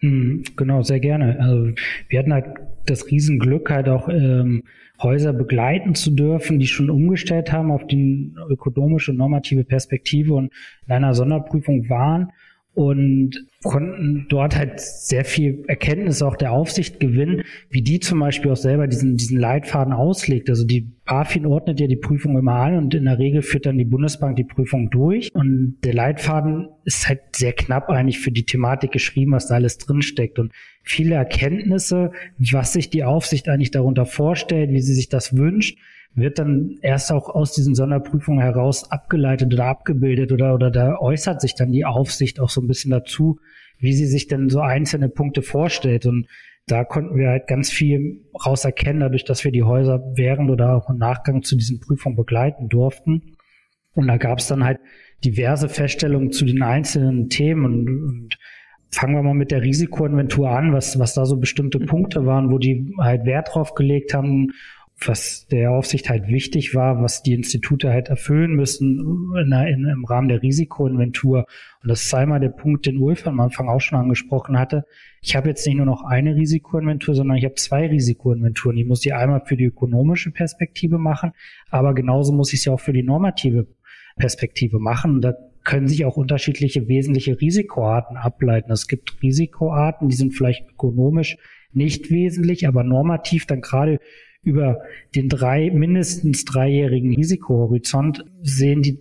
Hm, 0.00 0.44
genau, 0.56 0.82
sehr 0.82 1.00
gerne. 1.00 1.40
Also 1.40 1.72
wir 2.08 2.18
hatten 2.18 2.32
halt 2.32 2.46
das 2.86 3.10
Riesenglück, 3.10 3.70
halt 3.70 3.88
auch 3.88 4.08
ähm, 4.08 4.62
Häuser 5.02 5.32
begleiten 5.32 5.94
zu 5.94 6.10
dürfen, 6.10 6.58
die 6.58 6.66
schon 6.66 6.90
umgestellt 6.90 7.52
haben 7.52 7.70
auf 7.70 7.86
die 7.86 8.32
ökonomische 8.48 9.10
und 9.10 9.16
normative 9.16 9.64
Perspektive 9.64 10.34
und 10.34 10.52
in 10.86 10.92
einer 10.92 11.14
Sonderprüfung 11.14 11.88
waren 11.88 12.32
und 12.78 13.44
konnten 13.64 14.26
dort 14.28 14.54
halt 14.54 14.78
sehr 14.78 15.24
viel 15.24 15.64
Erkenntnis 15.66 16.22
auch 16.22 16.36
der 16.36 16.52
Aufsicht 16.52 17.00
gewinnen, 17.00 17.42
wie 17.70 17.82
die 17.82 17.98
zum 17.98 18.20
Beispiel 18.20 18.52
auch 18.52 18.56
selber 18.56 18.86
diesen, 18.86 19.16
diesen 19.16 19.36
Leitfaden 19.36 19.92
auslegt. 19.92 20.48
Also 20.48 20.64
die 20.64 20.88
BaFin 21.04 21.44
ordnet 21.44 21.80
ja 21.80 21.88
die 21.88 21.96
Prüfung 21.96 22.38
immer 22.38 22.52
an 22.52 22.76
und 22.76 22.94
in 22.94 23.06
der 23.06 23.18
Regel 23.18 23.42
führt 23.42 23.66
dann 23.66 23.78
die 23.78 23.84
Bundesbank 23.84 24.36
die 24.36 24.44
Prüfung 24.44 24.90
durch. 24.90 25.34
Und 25.34 25.78
der 25.82 25.92
Leitfaden 25.92 26.68
ist 26.84 27.08
halt 27.08 27.18
sehr 27.34 27.52
knapp 27.52 27.88
eigentlich 27.88 28.20
für 28.20 28.30
die 28.30 28.44
Thematik 28.44 28.92
geschrieben, 28.92 29.32
was 29.32 29.48
da 29.48 29.56
alles 29.56 29.78
drinsteckt. 29.78 30.38
Und 30.38 30.52
viele 30.84 31.16
Erkenntnisse, 31.16 32.12
was 32.38 32.74
sich 32.74 32.90
die 32.90 33.02
Aufsicht 33.02 33.48
eigentlich 33.48 33.72
darunter 33.72 34.06
vorstellt, 34.06 34.70
wie 34.70 34.82
sie 34.82 34.94
sich 34.94 35.08
das 35.08 35.36
wünscht, 35.36 35.76
wird 36.20 36.38
dann 36.38 36.78
erst 36.82 37.12
auch 37.12 37.28
aus 37.28 37.52
diesen 37.52 37.74
Sonderprüfungen 37.74 38.40
heraus 38.40 38.90
abgeleitet 38.90 39.52
oder 39.52 39.66
abgebildet 39.66 40.32
oder, 40.32 40.54
oder 40.54 40.70
da 40.70 40.98
äußert 40.98 41.40
sich 41.40 41.54
dann 41.54 41.72
die 41.72 41.84
Aufsicht 41.84 42.40
auch 42.40 42.50
so 42.50 42.60
ein 42.60 42.66
bisschen 42.66 42.90
dazu, 42.90 43.38
wie 43.78 43.92
sie 43.92 44.06
sich 44.06 44.26
denn 44.26 44.48
so 44.48 44.60
einzelne 44.60 45.08
Punkte 45.08 45.42
vorstellt. 45.42 46.06
Und 46.06 46.26
da 46.66 46.84
konnten 46.84 47.16
wir 47.16 47.28
halt 47.28 47.46
ganz 47.46 47.70
viel 47.70 48.24
raus 48.44 48.64
erkennen, 48.64 49.00
dadurch, 49.00 49.24
dass 49.24 49.44
wir 49.44 49.52
die 49.52 49.62
Häuser 49.62 50.02
während 50.14 50.50
oder 50.50 50.74
auch 50.74 50.90
im 50.90 50.98
Nachgang 50.98 51.42
zu 51.42 51.56
diesen 51.56 51.80
Prüfungen 51.80 52.16
begleiten 52.16 52.68
durften. 52.68 53.36
Und 53.94 54.06
da 54.06 54.16
gab 54.16 54.38
es 54.38 54.46
dann 54.46 54.64
halt 54.64 54.78
diverse 55.24 55.68
Feststellungen 55.68 56.30
zu 56.30 56.44
den 56.44 56.62
einzelnen 56.62 57.28
Themen 57.28 57.64
und, 57.64 57.88
und 57.88 58.38
fangen 58.90 59.14
wir 59.14 59.22
mal 59.22 59.34
mit 59.34 59.50
der 59.50 59.62
Risikoinventur 59.62 60.50
an, 60.50 60.72
was, 60.72 60.98
was 60.98 61.14
da 61.14 61.26
so 61.26 61.36
bestimmte 61.36 61.78
Punkte 61.78 62.26
waren, 62.26 62.50
wo 62.50 62.58
die 62.58 62.94
halt 62.98 63.24
Wert 63.24 63.50
drauf 63.52 63.74
gelegt 63.74 64.14
haben 64.14 64.52
was 65.00 65.46
der 65.46 65.70
Aufsicht 65.70 66.10
halt 66.10 66.26
wichtig 66.28 66.74
war, 66.74 67.00
was 67.00 67.22
die 67.22 67.32
Institute 67.32 67.88
halt 67.90 68.08
erfüllen 68.08 68.52
müssen 68.54 69.32
in, 69.36 69.52
in, 69.52 69.86
im 69.86 70.04
Rahmen 70.04 70.28
der 70.28 70.42
Risikoinventur. 70.42 71.46
Und 71.82 71.88
das 71.88 72.02
ist 72.02 72.14
einmal 72.14 72.40
der 72.40 72.48
Punkt, 72.48 72.86
den 72.86 72.98
Ulf 72.98 73.26
am 73.26 73.38
Anfang 73.38 73.68
auch 73.68 73.80
schon 73.80 73.98
angesprochen 73.98 74.58
hatte. 74.58 74.84
Ich 75.22 75.36
habe 75.36 75.48
jetzt 75.48 75.64
nicht 75.66 75.76
nur 75.76 75.86
noch 75.86 76.02
eine 76.02 76.34
Risikoinventur, 76.34 77.14
sondern 77.14 77.36
ich 77.36 77.44
habe 77.44 77.54
zwei 77.54 77.86
Risikoinventuren. 77.86 78.76
Ich 78.76 78.86
muss 78.86 79.00
die 79.00 79.12
einmal 79.12 79.42
für 79.44 79.56
die 79.56 79.66
ökonomische 79.66 80.32
Perspektive 80.32 80.98
machen, 80.98 81.32
aber 81.70 81.94
genauso 81.94 82.32
muss 82.32 82.52
ich 82.52 82.62
sie 82.62 82.70
auch 82.70 82.80
für 82.80 82.92
die 82.92 83.04
normative 83.04 83.68
Perspektive 84.16 84.80
machen. 84.80 85.12
Und 85.12 85.20
da 85.22 85.34
können 85.62 85.86
sich 85.86 86.04
auch 86.06 86.16
unterschiedliche 86.16 86.88
wesentliche 86.88 87.40
Risikoarten 87.40 88.16
ableiten. 88.16 88.72
Es 88.72 88.88
gibt 88.88 89.22
Risikoarten, 89.22 90.08
die 90.08 90.16
sind 90.16 90.32
vielleicht 90.32 90.68
ökonomisch 90.70 91.36
nicht 91.72 92.10
wesentlich, 92.10 92.66
aber 92.66 92.82
normativ 92.82 93.46
dann 93.46 93.60
gerade 93.60 94.00
über 94.42 94.80
den 95.14 95.28
drei, 95.28 95.70
mindestens 95.70 96.44
dreijährigen 96.44 97.14
Risikohorizont 97.14 98.24
sehen 98.42 98.82
die, 98.82 98.98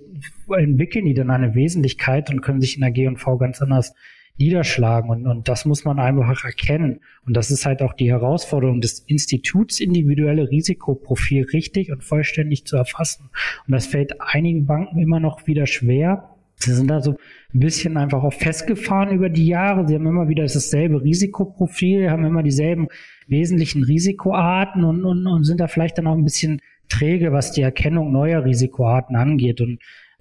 entwickeln 0.50 1.06
die 1.06 1.14
dann 1.14 1.30
eine 1.30 1.56
Wesentlichkeit 1.56 2.30
und 2.30 2.42
können 2.42 2.62
sich 2.62 2.76
in 2.76 2.82
der 2.82 2.92
G&V 2.92 3.38
ganz 3.38 3.62
anders 3.62 3.94
niederschlagen. 4.38 5.10
Und, 5.10 5.28
und 5.28 5.48
das 5.48 5.66
muss 5.66 5.84
man 5.84 6.00
einfach 6.00 6.44
erkennen. 6.44 7.02
Und 7.26 7.36
das 7.36 7.52
ist 7.52 7.66
halt 7.66 7.82
auch 7.82 7.94
die 7.94 8.10
Herausforderung 8.10 8.82
des 8.82 9.00
Instituts, 9.00 9.80
individuelle 9.80 10.50
Risikoprofil 10.50 11.46
richtig 11.54 11.92
und 11.92 12.04
vollständig 12.04 12.66
zu 12.66 12.78
erfassen. 12.78 13.30
Und 13.66 13.74
das 13.74 13.88
fällt 13.88 14.22
einigen 14.22 14.66
Banken 14.66 15.00
immer 15.00 15.20
noch 15.20 15.48
wieder 15.48 15.66
schwer. 15.66 16.36
Sie 16.60 16.74
sind 16.74 16.88
da 16.90 17.02
so 17.02 17.12
ein 17.54 17.60
bisschen 17.60 17.98
einfach 17.98 18.24
auch 18.24 18.34
festgefahren 18.34 19.16
über 19.16 19.30
die 19.30 19.46
Jahre. 19.46 19.88
Sie 19.88 19.94
haben 19.94 20.08
immer 20.08 20.28
wieder 20.28 20.44
dasselbe 20.44 21.04
Risikoprofil, 21.04 22.10
haben 22.10 22.26
immer 22.26 22.42
dieselben 22.42 22.88
wesentlichen 23.28 23.84
Risikoarten 23.84 24.84
und, 24.84 25.06
und, 25.06 25.28
und 25.28 25.44
sind 25.44 25.60
da 25.60 25.68
vielleicht 25.68 25.98
dann 25.98 26.08
auch 26.08 26.16
ein 26.16 26.24
bisschen 26.24 26.62
träge, 26.90 27.32
was 27.32 27.52
die 27.52 27.62
Erkennung 27.62 28.12
neuer 28.12 28.46
Risikoarten 28.46 29.16
angeht. 29.16 29.62
Und 29.62 29.80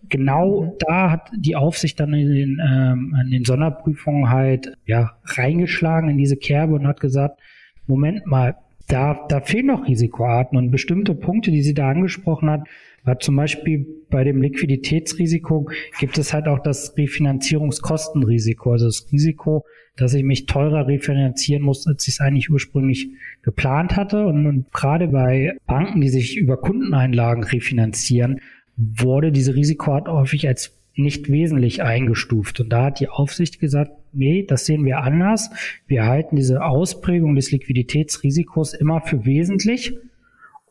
genau 0.09 0.63
mhm. 0.63 0.73
da 0.79 1.11
hat 1.11 1.31
die 1.37 1.57
Aufsicht 1.57 2.01
dann 2.01 2.13
in 2.15 2.29
den, 2.29 2.61
ähm, 2.67 3.17
in 3.25 3.31
den 3.31 3.45
Sonderprüfungen 3.45 4.31
halt 4.31 4.77
ja 4.87 5.17
reingeschlagen 5.25 6.11
in 6.11 6.19
diese 6.19 6.37
Kerbe 6.37 6.75
und 6.75 6.87
hat 6.87 7.01
gesagt, 7.01 7.41
Moment 7.87 8.27
mal, 8.27 8.57
da, 8.89 9.27
da 9.29 9.41
fehlen 9.41 9.67
noch 9.67 9.87
Risikoarten 9.87 10.57
und 10.57 10.71
bestimmte 10.71 11.15
Punkte, 11.15 11.51
die 11.51 11.63
sie 11.63 11.75
da 11.75 11.91
angesprochen 11.91 12.51
hat, 12.51 12.69
war 13.07 13.21
zum 13.21 13.37
Beispiel 13.37 13.87
bei 14.11 14.25
dem 14.25 14.43
Liquiditätsrisiko 14.43 15.69
gibt 15.99 16.19
es 16.19 16.33
halt 16.33 16.49
auch 16.49 16.59
das 16.59 16.97
Refinanzierungskostenrisiko, 16.97 18.73
also 18.73 18.87
das 18.87 19.07
Risiko, 19.13 19.65
dass 19.97 20.13
ich 20.13 20.25
mich 20.25 20.47
teurer 20.47 20.89
refinanzieren 20.89 21.63
muss, 21.63 21.87
als 21.87 22.07
ich 22.07 22.15
es 22.15 22.21
eigentlich 22.21 22.51
ursprünglich 22.51 23.09
geplant 23.43 23.97
hatte. 23.97 24.27
Und, 24.27 24.47
und 24.47 24.73
gerade 24.73 25.09
bei 25.09 25.57
Banken, 25.67 26.01
die 26.01 26.09
sich 26.09 26.37
über 26.37 26.57
Kundeneinlagen 26.57 27.45
refinanzieren, 27.45 28.41
wurde 28.77 29.33
diese 29.33 29.55
Risikoart 29.55 30.09
häufig 30.09 30.49
als 30.49 30.77
nicht 30.97 31.31
wesentlich 31.31 31.83
eingestuft. 31.83 32.61
Und 32.61 32.71
da 32.71 32.87
hat 32.87 33.01
die 33.01 33.09
Aufsicht 33.09 33.61
gesagt, 33.61 33.93
nee, 34.13 34.45
das 34.45 34.67
sehen 34.67 34.85
wir 34.85 34.99
anders. 34.99 35.51
Wir 35.87 36.07
halten 36.07 36.37
diese 36.37 36.65
Ausprägung 36.65 37.37
des 37.37 37.53
Liquiditätsrisikos 37.53 38.75
immer 38.75 39.01
für 39.01 39.25
wesentlich 39.25 39.95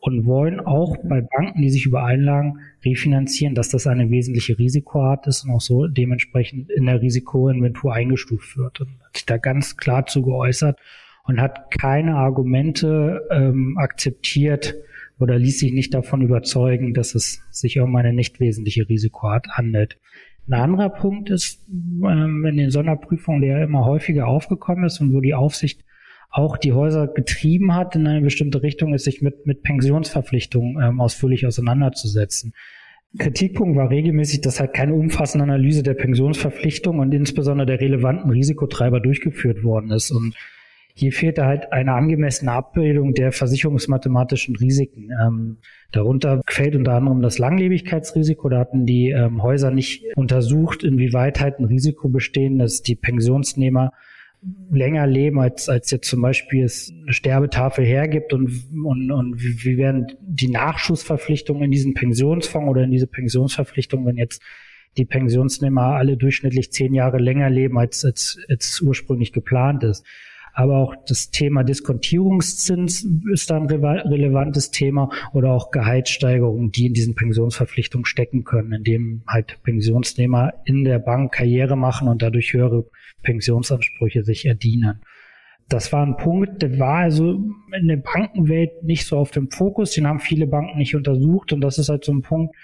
und 0.06 0.24
wollen 0.24 0.60
auch 0.60 0.96
bei 1.02 1.20
Banken, 1.20 1.62
die 1.62 1.70
sich 1.70 1.84
über 1.84 2.04
Einlagen 2.04 2.60
refinanzieren, 2.84 3.56
dass 3.56 3.70
das 3.70 3.88
eine 3.88 4.08
wesentliche 4.08 4.56
Risikoart 4.56 5.26
ist 5.26 5.44
und 5.44 5.50
auch 5.50 5.60
so 5.60 5.88
dementsprechend 5.88 6.70
in 6.70 6.86
der 6.86 7.02
Risikoinventur 7.02 7.92
eingestuft 7.92 8.56
wird. 8.56 8.80
Und 8.82 8.90
hat 9.04 9.16
sich 9.16 9.26
da 9.26 9.36
ganz 9.36 9.76
klar 9.76 10.06
zu 10.06 10.22
geäußert 10.22 10.78
und 11.24 11.40
hat 11.40 11.72
keine 11.72 12.14
Argumente 12.14 13.26
ähm, 13.32 13.78
akzeptiert 13.78 14.76
oder 15.18 15.40
ließ 15.40 15.58
sich 15.58 15.72
nicht 15.72 15.92
davon 15.92 16.22
überzeugen, 16.22 16.94
dass 16.94 17.16
es 17.16 17.42
sich 17.50 17.80
um 17.80 17.96
eine 17.96 18.12
nicht 18.12 18.38
wesentliche 18.38 18.88
Risikoart 18.88 19.48
handelt. 19.54 19.98
Ein 20.46 20.54
anderer 20.54 20.90
Punkt 20.90 21.30
ist, 21.30 21.66
ähm, 21.68 22.44
in 22.46 22.56
den 22.56 22.70
Sonderprüfungen, 22.70 23.42
der 23.42 23.64
immer 23.64 23.84
häufiger 23.84 24.28
aufgekommen 24.28 24.84
ist 24.84 25.00
und 25.00 25.12
wo 25.12 25.20
die 25.20 25.34
Aufsicht 25.34 25.84
auch 26.36 26.58
die 26.58 26.74
Häuser 26.74 27.06
getrieben 27.06 27.74
hat 27.74 27.96
in 27.96 28.06
eine 28.06 28.20
bestimmte 28.20 28.62
Richtung, 28.62 28.92
ist 28.92 29.04
sich 29.04 29.22
mit, 29.22 29.46
mit 29.46 29.62
Pensionsverpflichtungen 29.62 30.82
ähm, 30.82 31.00
ausführlich 31.00 31.46
auseinanderzusetzen. 31.46 32.52
Kritikpunkt 33.18 33.74
war 33.78 33.88
regelmäßig, 33.88 34.42
dass 34.42 34.60
halt 34.60 34.74
keine 34.74 34.92
umfassende 34.92 35.44
Analyse 35.44 35.82
der 35.82 35.94
Pensionsverpflichtung 35.94 36.98
und 36.98 37.14
insbesondere 37.14 37.66
der 37.66 37.80
relevanten 37.80 38.30
Risikotreiber 38.30 39.00
durchgeführt 39.00 39.64
worden 39.64 39.90
ist. 39.90 40.10
Und 40.10 40.34
hier 40.92 41.10
fehlte 41.12 41.46
halt 41.46 41.72
eine 41.72 41.94
angemessene 41.94 42.52
Abbildung 42.52 43.14
der 43.14 43.32
versicherungsmathematischen 43.32 44.56
Risiken. 44.56 45.08
Ähm, 45.18 45.56
darunter 45.90 46.42
fällt 46.46 46.76
unter 46.76 46.92
anderem 46.92 47.22
das 47.22 47.38
Langlebigkeitsrisiko. 47.38 48.50
Da 48.50 48.58
hatten 48.58 48.84
die 48.84 49.08
ähm, 49.08 49.42
Häuser 49.42 49.70
nicht 49.70 50.04
untersucht, 50.16 50.84
inwieweit 50.84 51.40
halt 51.40 51.60
ein 51.60 51.64
Risiko 51.64 52.10
bestehen, 52.10 52.58
dass 52.58 52.82
die 52.82 52.94
Pensionsnehmer 52.94 53.92
länger 54.70 55.06
leben, 55.06 55.40
als, 55.40 55.68
als 55.68 55.90
jetzt 55.90 56.08
zum 56.08 56.22
Beispiel 56.22 56.64
es 56.64 56.92
eine 57.02 57.12
Sterbetafel 57.12 57.84
hergibt 57.84 58.32
und, 58.32 58.50
und, 58.84 59.10
und 59.10 59.40
wie, 59.40 59.76
werden 59.76 60.06
die 60.20 60.48
Nachschussverpflichtungen 60.48 61.64
in 61.64 61.70
diesen 61.70 61.94
Pensionsfonds 61.94 62.68
oder 62.68 62.84
in 62.84 62.90
diese 62.90 63.06
Pensionsverpflichtungen, 63.06 64.06
wenn 64.06 64.16
jetzt 64.16 64.42
die 64.96 65.04
Pensionsnehmer 65.04 65.96
alle 65.96 66.16
durchschnittlich 66.16 66.72
zehn 66.72 66.94
Jahre 66.94 67.18
länger 67.18 67.50
leben, 67.50 67.78
als, 67.78 68.04
als, 68.04 68.38
als 68.48 68.80
ursprünglich 68.80 69.32
geplant 69.32 69.82
ist. 69.82 70.04
Aber 70.58 70.78
auch 70.78 70.94
das 71.06 71.30
Thema 71.30 71.64
Diskontierungszins 71.64 73.06
ist 73.30 73.50
da 73.50 73.58
ein 73.58 73.66
relevantes 73.66 74.70
Thema 74.70 75.10
oder 75.34 75.50
auch 75.50 75.70
Gehaltssteigerungen, 75.70 76.72
die 76.72 76.86
in 76.86 76.94
diesen 76.94 77.14
Pensionsverpflichtungen 77.14 78.06
stecken 78.06 78.42
können, 78.42 78.72
indem 78.72 79.22
halt 79.28 79.62
Pensionsnehmer 79.64 80.54
in 80.64 80.84
der 80.84 80.98
Bank 80.98 81.34
Karriere 81.34 81.76
machen 81.76 82.08
und 82.08 82.22
dadurch 82.22 82.54
höhere 82.54 82.86
Pensionsansprüche 83.22 84.24
sich 84.24 84.46
erdienen. 84.46 85.02
Das 85.68 85.92
war 85.92 86.06
ein 86.06 86.16
Punkt, 86.16 86.62
der 86.62 86.78
war 86.78 87.00
also 87.00 87.38
in 87.78 87.88
der 87.88 87.98
Bankenwelt 87.98 88.82
nicht 88.82 89.04
so 89.04 89.18
auf 89.18 89.32
dem 89.32 89.50
Fokus, 89.50 89.90
den 89.90 90.06
haben 90.06 90.20
viele 90.20 90.46
Banken 90.46 90.78
nicht 90.78 90.96
untersucht 90.96 91.52
und 91.52 91.60
das 91.60 91.76
ist 91.76 91.90
halt 91.90 92.02
so 92.02 92.12
ein 92.12 92.22
Punkt, 92.22 92.56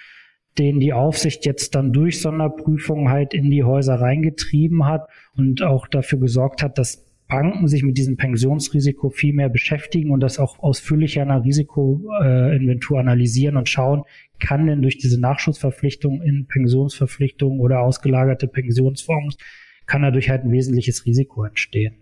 den 0.57 0.81
die 0.81 0.94
Aufsicht 0.94 1.44
jetzt 1.44 1.74
dann 1.74 1.92
durch 1.92 2.22
Sonderprüfungen 2.22 3.11
halt 3.11 3.35
in 3.35 3.50
die 3.50 3.64
Häuser 3.64 3.96
reingetrieben 3.96 4.87
hat 4.87 5.11
und 5.37 5.61
auch 5.61 5.87
dafür 5.88 6.20
gesorgt 6.20 6.62
hat, 6.62 6.78
dass 6.78 7.12
Banken 7.33 7.66
sich 7.66 7.83
mit 7.83 7.97
diesem 7.97 8.18
Pensionsrisiko 8.18 9.09
viel 9.09 9.33
mehr 9.33 9.49
beschäftigen 9.49 10.11
und 10.11 10.21
das 10.21 10.38
auch 10.38 10.59
ausführlicher 10.59 11.23
in 11.23 11.31
einer 11.31 11.42
Risikoinventur 11.42 13.01
analysieren 13.01 13.57
und 13.57 13.71
schauen, 13.71 14.03
kann 14.38 14.66
denn 14.66 14.83
durch 14.83 14.99
diese 14.99 15.18
Nachschussverpflichtung 15.18 16.21
in 16.21 16.47
Pensionsverpflichtungen 16.47 17.59
oder 17.59 17.81
ausgelagerte 17.81 18.49
Pensionsfonds 18.49 19.38
kann 19.87 20.03
dadurch 20.03 20.29
halt 20.29 20.45
ein 20.45 20.53
wesentliches 20.53 21.07
Risiko 21.07 21.45
entstehen. 21.45 21.95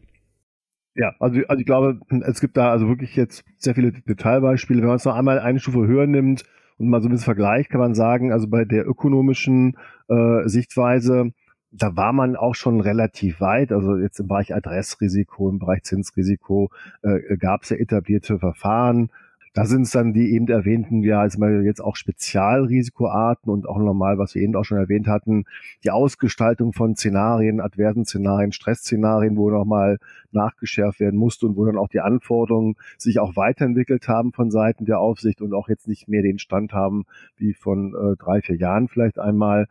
Ja, 0.97 1.15
also, 1.21 1.41
also 1.47 1.61
ich 1.61 1.67
glaube, 1.67 2.01
es 2.27 2.41
gibt 2.41 2.57
da 2.57 2.73
also 2.73 2.89
wirklich 2.89 3.15
jetzt 3.15 3.45
sehr 3.57 3.77
viele 3.77 3.93
Detailbeispiele. 3.93 4.81
Wenn 4.81 4.89
man 4.89 4.97
es 4.97 5.05
noch 5.05 5.15
einmal 5.15 5.39
eine 5.39 5.61
Stufe 5.61 5.87
höher 5.87 6.09
nimmt 6.09 6.43
und 6.77 6.89
mal 6.89 7.01
so 7.01 7.07
ein 7.09 7.13
bisschen 7.13 7.27
vergleicht, 7.27 7.71
kann 7.71 7.81
man 7.81 7.95
sagen, 7.95 8.33
also 8.33 8.49
bei 8.49 8.65
der 8.65 8.85
ökonomischen 8.85 9.77
äh, 10.09 10.49
Sichtweise, 10.49 11.31
da 11.73 11.97
war 11.97 12.13
man 12.13 12.37
auch 12.37 12.55
schon 12.55 12.81
relativ 12.81 13.41
weit. 13.41 13.73
Also 13.73 13.97
jetzt 13.97 14.19
im 14.21 14.29
Bereich 14.29 14.55
Adressrisiko, 14.55 15.49
im 15.49 15.59
Bereich 15.59 15.83
Zinsrisiko 15.85 16.71
äh, 17.03 17.37
gab 17.37 17.63
es 17.63 17.71
ja 17.71 17.77
etablierte 17.77 18.39
Verfahren. 18.39 19.11
Da 19.53 19.65
sind 19.65 19.83
es 19.83 19.91
dann 19.91 20.13
die 20.13 20.33
eben 20.33 20.47
erwähnten, 20.47 21.03
ja, 21.03 21.25
jetzt 21.27 21.81
auch 21.81 21.97
Spezialrisikoarten 21.97 23.53
und 23.53 23.69
auch 23.69 23.79
nochmal, 23.79 24.17
was 24.17 24.37
wir 24.37 24.43
eben 24.43 24.55
auch 24.55 24.65
schon 24.65 24.79
erwähnt 24.79 25.09
hatten, 25.09 25.45
die 25.83 25.91
Ausgestaltung 25.91 26.73
von 26.73 26.95
Szenarien, 26.95 27.61
adversen 27.61 28.05
Szenarien, 28.05 28.53
Stressszenarien, 28.53 29.37
wo 29.37 29.51
nochmal 29.51 29.99
nachgeschärft 30.31 31.01
werden 31.01 31.19
musste 31.19 31.47
und 31.47 31.57
wo 31.57 31.67
dann 31.67 31.79
auch 31.79 31.89
die 31.89 31.99
Anforderungen 31.99 32.77
sich 32.97 33.19
auch 33.19 33.35
weiterentwickelt 33.35 34.07
haben 34.07 34.33
von 34.33 34.53
Seiten 34.53 34.85
der 34.85 35.01
Aufsicht 35.01 35.41
und 35.41 35.53
auch 35.53 35.69
jetzt 35.69 35.89
nicht 35.89 36.07
mehr 36.07 36.23
den 36.23 36.39
Stand 36.39 36.73
haben 36.73 37.05
wie 37.37 37.53
von 37.53 37.93
äh, 37.95 38.17
drei, 38.17 38.43
vier 38.43 38.57
Jahren 38.57 38.87
vielleicht 38.87 39.19
einmal. 39.19 39.67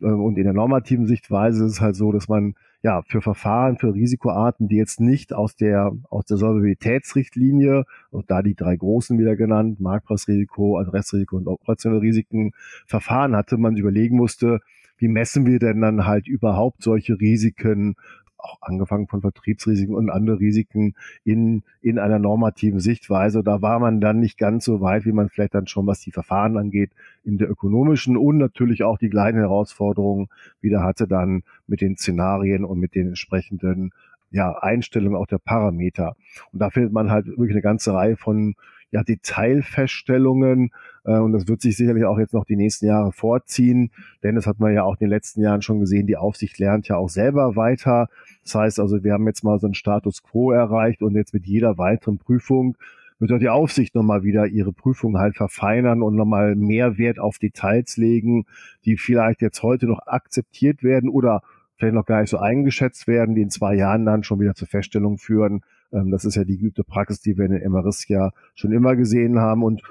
Äh, 0.00 0.06
und 0.06 0.38
in 0.38 0.44
der 0.44 0.52
normativen 0.52 1.06
Sichtweise 1.06 1.64
ist 1.64 1.72
es 1.72 1.80
halt 1.80 1.96
so, 1.96 2.12
dass 2.12 2.28
man 2.28 2.54
ja 2.82 3.02
für 3.02 3.20
Verfahren, 3.20 3.78
für 3.78 3.94
Risikoarten, 3.94 4.68
die 4.68 4.76
jetzt 4.76 5.00
nicht 5.00 5.32
aus 5.32 5.56
der 5.56 5.92
aus 6.10 6.24
der 6.26 6.36
Solvabilitätsrichtlinie, 6.36 7.84
und 8.10 8.30
da 8.30 8.42
die 8.42 8.54
drei 8.54 8.76
großen 8.76 9.18
wieder 9.18 9.36
genannt, 9.36 9.80
Marktpreisrisiko, 9.80 10.78
Adressrisiko 10.78 11.36
und 11.36 11.48
operationelle 11.48 12.02
Risiken, 12.02 12.52
Verfahren 12.86 13.34
hatte, 13.34 13.56
man 13.56 13.76
überlegen 13.76 14.16
musste, 14.16 14.60
wie 14.98 15.08
messen 15.08 15.46
wir 15.46 15.58
denn 15.58 15.80
dann 15.80 16.06
halt 16.06 16.26
überhaupt 16.26 16.82
solche 16.82 17.18
Risiken 17.20 17.96
auch 18.38 18.58
angefangen 18.62 19.06
von 19.06 19.20
Vertriebsrisiken 19.20 19.94
und 19.94 20.10
andere 20.10 20.40
Risiken 20.40 20.94
in, 21.24 21.62
in 21.80 21.98
einer 21.98 22.18
normativen 22.18 22.80
Sichtweise. 22.80 23.42
Da 23.42 23.62
war 23.62 23.78
man 23.78 24.00
dann 24.00 24.20
nicht 24.20 24.38
ganz 24.38 24.64
so 24.64 24.80
weit, 24.80 25.04
wie 25.04 25.12
man 25.12 25.28
vielleicht 25.28 25.54
dann 25.54 25.66
schon, 25.66 25.86
was 25.86 26.00
die 26.00 26.12
Verfahren 26.12 26.56
angeht, 26.56 26.92
in 27.24 27.38
der 27.38 27.50
ökonomischen 27.50 28.16
und 28.16 28.38
natürlich 28.38 28.82
auch 28.84 28.98
die 28.98 29.10
kleinen 29.10 29.38
Herausforderungen 29.38 30.28
wieder 30.60 30.82
hatte 30.82 31.08
dann 31.08 31.42
mit 31.66 31.80
den 31.80 31.96
Szenarien 31.96 32.64
und 32.64 32.78
mit 32.78 32.94
den 32.94 33.08
entsprechenden 33.08 33.92
ja, 34.30 34.52
Einstellungen 34.58 35.16
auch 35.16 35.26
der 35.26 35.38
Parameter. 35.38 36.16
Und 36.52 36.60
da 36.60 36.70
findet 36.70 36.92
man 36.92 37.10
halt 37.10 37.26
wirklich 37.26 37.52
eine 37.52 37.62
ganze 37.62 37.94
Reihe 37.94 38.16
von 38.16 38.54
ja, 38.90 39.02
Detailfeststellungen. 39.02 40.70
Äh, 41.04 41.18
und 41.18 41.32
das 41.32 41.48
wird 41.48 41.60
sich 41.60 41.76
sicherlich 41.76 42.04
auch 42.04 42.18
jetzt 42.18 42.34
noch 42.34 42.44
die 42.44 42.56
nächsten 42.56 42.86
Jahre 42.86 43.12
vorziehen. 43.12 43.90
Denn 44.22 44.34
das 44.34 44.46
hat 44.46 44.60
man 44.60 44.74
ja 44.74 44.84
auch 44.84 44.94
in 44.94 45.06
den 45.06 45.10
letzten 45.10 45.42
Jahren 45.42 45.62
schon 45.62 45.80
gesehen. 45.80 46.06
Die 46.06 46.16
Aufsicht 46.16 46.58
lernt 46.58 46.88
ja 46.88 46.96
auch 46.96 47.08
selber 47.08 47.56
weiter. 47.56 48.08
Das 48.42 48.54
heißt 48.54 48.80
also, 48.80 49.02
wir 49.02 49.12
haben 49.12 49.26
jetzt 49.26 49.44
mal 49.44 49.58
so 49.58 49.66
einen 49.66 49.74
Status 49.74 50.22
quo 50.22 50.50
erreicht 50.50 51.02
und 51.02 51.14
jetzt 51.14 51.34
mit 51.34 51.46
jeder 51.46 51.78
weiteren 51.78 52.18
Prüfung 52.18 52.76
wird 53.18 53.32
auch 53.32 53.38
die 53.38 53.48
Aufsicht 53.48 53.94
nochmal 53.94 54.24
wieder 54.24 54.46
ihre 54.46 54.72
Prüfung 54.72 55.18
halt 55.18 55.36
verfeinern 55.36 56.02
und 56.02 56.16
nochmal 56.16 56.54
mehr 56.54 56.98
Wert 56.98 57.18
auf 57.18 57.38
Details 57.38 57.96
legen, 57.96 58.44
die 58.84 58.96
vielleicht 58.96 59.40
jetzt 59.40 59.62
heute 59.62 59.86
noch 59.86 60.06
akzeptiert 60.06 60.82
werden 60.82 61.08
oder 61.08 61.42
vielleicht 61.76 61.94
noch 61.94 62.06
gar 62.06 62.20
nicht 62.20 62.30
so 62.30 62.38
eingeschätzt 62.38 63.06
werden, 63.06 63.34
die 63.34 63.42
in 63.42 63.50
zwei 63.50 63.74
Jahren 63.74 64.04
dann 64.04 64.22
schon 64.22 64.40
wieder 64.40 64.54
zur 64.54 64.68
Feststellung 64.68 65.18
führen, 65.18 65.62
das 66.04 66.24
ist 66.24 66.34
ja 66.34 66.44
die 66.44 66.58
geübte 66.58 66.84
Praxis, 66.84 67.20
die 67.20 67.36
wir 67.36 67.46
in 67.46 67.52
den 67.52 67.70
MRIS 67.70 68.06
ja 68.08 68.30
schon 68.54 68.72
immer 68.72 68.96
gesehen 68.96 69.38
haben. 69.38 69.62
Und 69.62 69.82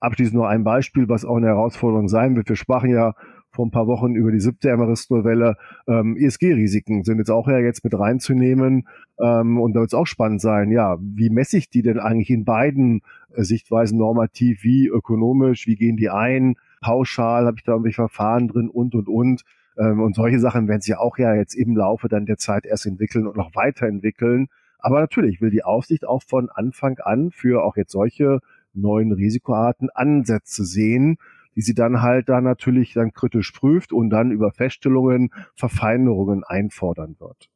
abschließend 0.00 0.34
nur 0.34 0.48
ein 0.48 0.64
Beispiel, 0.64 1.08
was 1.08 1.24
auch 1.24 1.36
eine 1.36 1.48
Herausforderung 1.48 2.08
sein 2.08 2.36
wird. 2.36 2.48
Wir 2.48 2.56
sprachen 2.56 2.90
ja 2.90 3.14
vor 3.50 3.66
ein 3.66 3.70
paar 3.70 3.86
Wochen 3.86 4.14
über 4.14 4.30
die 4.30 4.40
siebte 4.40 4.74
MRIS-Novelle. 4.76 5.56
Ähm, 5.86 6.16
ESG-Risiken 6.16 7.02
sind 7.04 7.18
jetzt 7.18 7.30
auch 7.30 7.48
ja 7.48 7.58
jetzt 7.58 7.82
mit 7.82 7.98
reinzunehmen. 7.98 8.86
Ähm, 9.20 9.58
und 9.58 9.72
da 9.72 9.80
wird 9.80 9.90
es 9.90 9.98
auch 9.98 10.06
spannend 10.06 10.40
sein, 10.40 10.70
ja, 10.70 10.96
wie 11.00 11.30
messe 11.30 11.56
ich 11.56 11.70
die 11.70 11.82
denn 11.82 11.98
eigentlich 11.98 12.30
in 12.30 12.44
beiden 12.44 13.00
äh, 13.34 13.42
Sichtweisen 13.42 13.98
normativ, 13.98 14.62
wie 14.62 14.86
ökonomisch, 14.86 15.66
wie 15.66 15.76
gehen 15.76 15.96
die 15.96 16.10
ein, 16.10 16.56
pauschal, 16.80 17.46
habe 17.46 17.56
ich 17.56 17.64
da 17.64 17.72
irgendwelche 17.72 17.96
Verfahren 17.96 18.48
drin 18.48 18.68
und, 18.68 18.94
und, 18.94 19.08
und. 19.08 19.42
Ähm, 19.78 20.00
und 20.00 20.14
solche 20.14 20.38
Sachen 20.38 20.68
werden 20.68 20.82
sich 20.82 20.96
auch 20.96 21.18
ja 21.18 21.34
jetzt 21.34 21.54
im 21.54 21.76
Laufe 21.76 22.08
dann 22.08 22.26
der 22.26 22.36
Zeit 22.36 22.66
erst 22.66 22.86
entwickeln 22.86 23.26
und 23.26 23.36
noch 23.36 23.54
weiterentwickeln. 23.54 24.48
Aber 24.78 25.00
natürlich 25.00 25.40
will 25.40 25.50
die 25.50 25.64
Aufsicht 25.64 26.06
auch 26.06 26.22
von 26.22 26.50
Anfang 26.50 26.98
an 26.98 27.30
für 27.30 27.64
auch 27.64 27.76
jetzt 27.76 27.92
solche 27.92 28.40
neuen 28.72 29.12
Risikoarten 29.12 29.90
Ansätze 29.90 30.64
sehen, 30.64 31.18
die 31.56 31.62
sie 31.62 31.74
dann 31.74 32.02
halt 32.02 32.28
da 32.28 32.40
natürlich 32.40 32.92
dann 32.92 33.12
kritisch 33.12 33.50
prüft 33.50 33.92
und 33.92 34.10
dann 34.10 34.30
über 34.30 34.52
Feststellungen, 34.52 35.30
Verfeinerungen 35.56 36.44
einfordern 36.44 37.16
wird. 37.18 37.48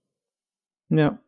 Ja. 0.88 1.18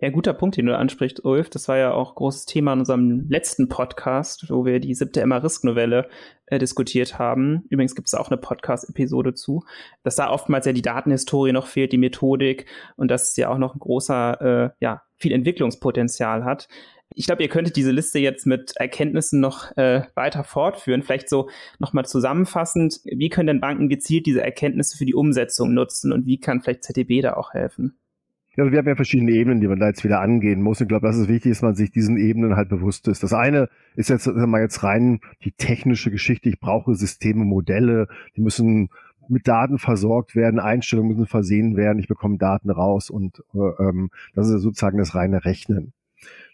Ja, 0.00 0.10
guter 0.10 0.32
Punkt, 0.32 0.56
den 0.56 0.66
du 0.66 0.78
ansprichst, 0.78 1.24
Ulf. 1.24 1.50
Das 1.50 1.66
war 1.66 1.76
ja 1.76 1.92
auch 1.92 2.14
großes 2.14 2.46
Thema 2.46 2.72
in 2.72 2.78
unserem 2.78 3.26
letzten 3.28 3.68
Podcast, 3.68 4.48
wo 4.48 4.64
wir 4.64 4.78
die 4.78 4.94
siebte 4.94 5.20
Emma-Risk-Novelle 5.20 6.08
äh, 6.46 6.60
diskutiert 6.60 7.18
haben. 7.18 7.64
Übrigens 7.68 7.96
gibt 7.96 8.06
es 8.06 8.14
auch 8.14 8.28
eine 8.30 8.36
Podcast-Episode 8.36 9.34
zu, 9.34 9.64
dass 10.04 10.14
da 10.14 10.30
oftmals 10.30 10.66
ja 10.66 10.72
die 10.72 10.82
Datenhistorie 10.82 11.50
noch 11.50 11.66
fehlt, 11.66 11.90
die 11.90 11.98
Methodik 11.98 12.66
und 12.94 13.10
dass 13.10 13.30
es 13.30 13.36
ja 13.36 13.48
auch 13.48 13.58
noch 13.58 13.74
ein 13.74 13.80
großer, 13.80 14.40
äh, 14.40 14.70
ja, 14.78 15.02
viel 15.16 15.32
Entwicklungspotenzial 15.32 16.44
hat. 16.44 16.68
Ich 17.14 17.26
glaube, 17.26 17.42
ihr 17.42 17.48
könntet 17.48 17.74
diese 17.74 17.90
Liste 17.90 18.20
jetzt 18.20 18.46
mit 18.46 18.76
Erkenntnissen 18.76 19.40
noch 19.40 19.76
äh, 19.76 20.02
weiter 20.14 20.44
fortführen. 20.44 21.02
Vielleicht 21.02 21.28
so 21.28 21.48
nochmal 21.80 22.06
zusammenfassend, 22.06 23.00
wie 23.04 23.30
können 23.30 23.48
denn 23.48 23.60
Banken 23.60 23.88
gezielt 23.88 24.26
diese 24.26 24.44
Erkenntnisse 24.44 24.96
für 24.96 25.06
die 25.06 25.14
Umsetzung 25.16 25.74
nutzen 25.74 26.12
und 26.12 26.24
wie 26.24 26.38
kann 26.38 26.60
vielleicht 26.60 26.84
ZDB 26.84 27.20
da 27.20 27.34
auch 27.34 27.52
helfen? 27.52 27.98
Ja, 28.58 28.64
also 28.64 28.72
wir 28.72 28.80
haben 28.80 28.88
ja 28.88 28.96
verschiedene 28.96 29.30
Ebenen, 29.30 29.60
die 29.60 29.68
man 29.68 29.78
da 29.78 29.86
jetzt 29.86 30.02
wieder 30.02 30.20
angehen 30.20 30.62
muss. 30.62 30.80
Ich 30.80 30.88
glaube, 30.88 31.06
das 31.06 31.16
ist 31.16 31.28
wichtig, 31.28 31.52
dass 31.52 31.62
man 31.62 31.76
sich 31.76 31.92
diesen 31.92 32.16
Ebenen 32.16 32.56
halt 32.56 32.68
bewusst 32.68 33.06
ist. 33.06 33.22
Das 33.22 33.32
eine 33.32 33.68
ist 33.94 34.10
jetzt, 34.10 34.26
wir 34.26 34.60
jetzt 34.60 34.82
rein 34.82 35.20
die 35.44 35.52
technische 35.52 36.10
Geschichte. 36.10 36.48
Ich 36.48 36.58
brauche 36.58 36.96
Systeme, 36.96 37.44
Modelle, 37.44 38.08
die 38.36 38.40
müssen 38.40 38.88
mit 39.28 39.46
Daten 39.46 39.78
versorgt 39.78 40.34
werden, 40.34 40.58
Einstellungen 40.58 41.12
müssen 41.12 41.28
versehen 41.28 41.76
werden, 41.76 42.00
ich 42.00 42.08
bekomme 42.08 42.36
Daten 42.36 42.70
raus 42.70 43.10
und 43.10 43.44
äh, 43.54 43.58
ähm, 43.80 44.10
das 44.34 44.48
ist 44.48 44.62
sozusagen 44.62 44.98
das 44.98 45.14
reine 45.14 45.44
Rechnen. 45.44 45.92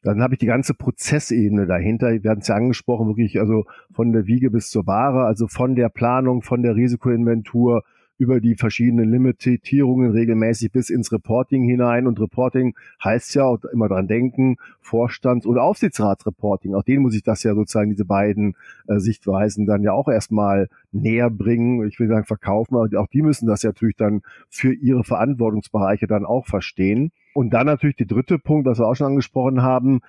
Dann 0.02 0.20
habe 0.20 0.34
ich 0.34 0.40
die 0.40 0.46
ganze 0.46 0.74
Prozessebene 0.74 1.64
dahinter. 1.64 2.22
Wir 2.22 2.30
hatten 2.30 2.42
es 2.42 2.48
ja 2.48 2.56
angesprochen, 2.56 3.06
wirklich 3.06 3.40
also 3.40 3.64
von 3.90 4.12
der 4.12 4.26
Wiege 4.26 4.50
bis 4.50 4.68
zur 4.68 4.86
Ware, 4.86 5.24
also 5.24 5.48
von 5.48 5.74
der 5.74 5.88
Planung, 5.88 6.42
von 6.42 6.62
der 6.62 6.76
Risikoinventur 6.76 7.82
über 8.16 8.40
die 8.40 8.54
verschiedenen 8.54 9.10
Limitierungen 9.10 10.12
regelmäßig 10.12 10.70
bis 10.72 10.90
ins 10.90 11.12
Reporting 11.12 11.64
hinein. 11.64 12.06
Und 12.06 12.20
Reporting 12.20 12.74
heißt 13.02 13.34
ja, 13.34 13.56
immer 13.72 13.88
dran 13.88 14.06
denken, 14.06 14.56
Vorstands- 14.80 15.46
oder 15.46 15.62
Aufsichtsratsreporting. 15.62 16.74
Auch 16.74 16.82
denen 16.82 17.02
muss 17.02 17.14
ich 17.14 17.22
das 17.22 17.42
ja 17.42 17.54
sozusagen, 17.54 17.90
diese 17.90 18.04
beiden 18.04 18.54
äh, 18.86 18.98
Sichtweisen 18.98 19.66
dann 19.66 19.82
ja 19.82 19.92
auch 19.92 20.08
erstmal 20.08 20.68
näher 20.92 21.30
bringen. 21.30 21.86
Ich 21.88 21.98
will 21.98 22.08
sagen, 22.08 22.24
verkaufen, 22.24 22.76
aber 22.76 23.00
auch 23.00 23.08
die 23.08 23.22
müssen 23.22 23.46
das 23.46 23.62
ja 23.62 23.70
natürlich 23.70 23.96
dann 23.96 24.22
für 24.48 24.72
ihre 24.72 25.04
Verantwortungsbereiche 25.04 26.06
dann 26.06 26.24
auch 26.24 26.46
verstehen. 26.46 27.10
Und 27.34 27.50
dann 27.50 27.66
natürlich 27.66 27.96
der 27.96 28.06
dritte 28.06 28.38
Punkt, 28.38 28.66
was 28.66 28.78
wir 28.78 28.86
auch 28.86 28.94
schon 28.94 29.08
angesprochen 29.08 29.62
haben, 29.62 30.00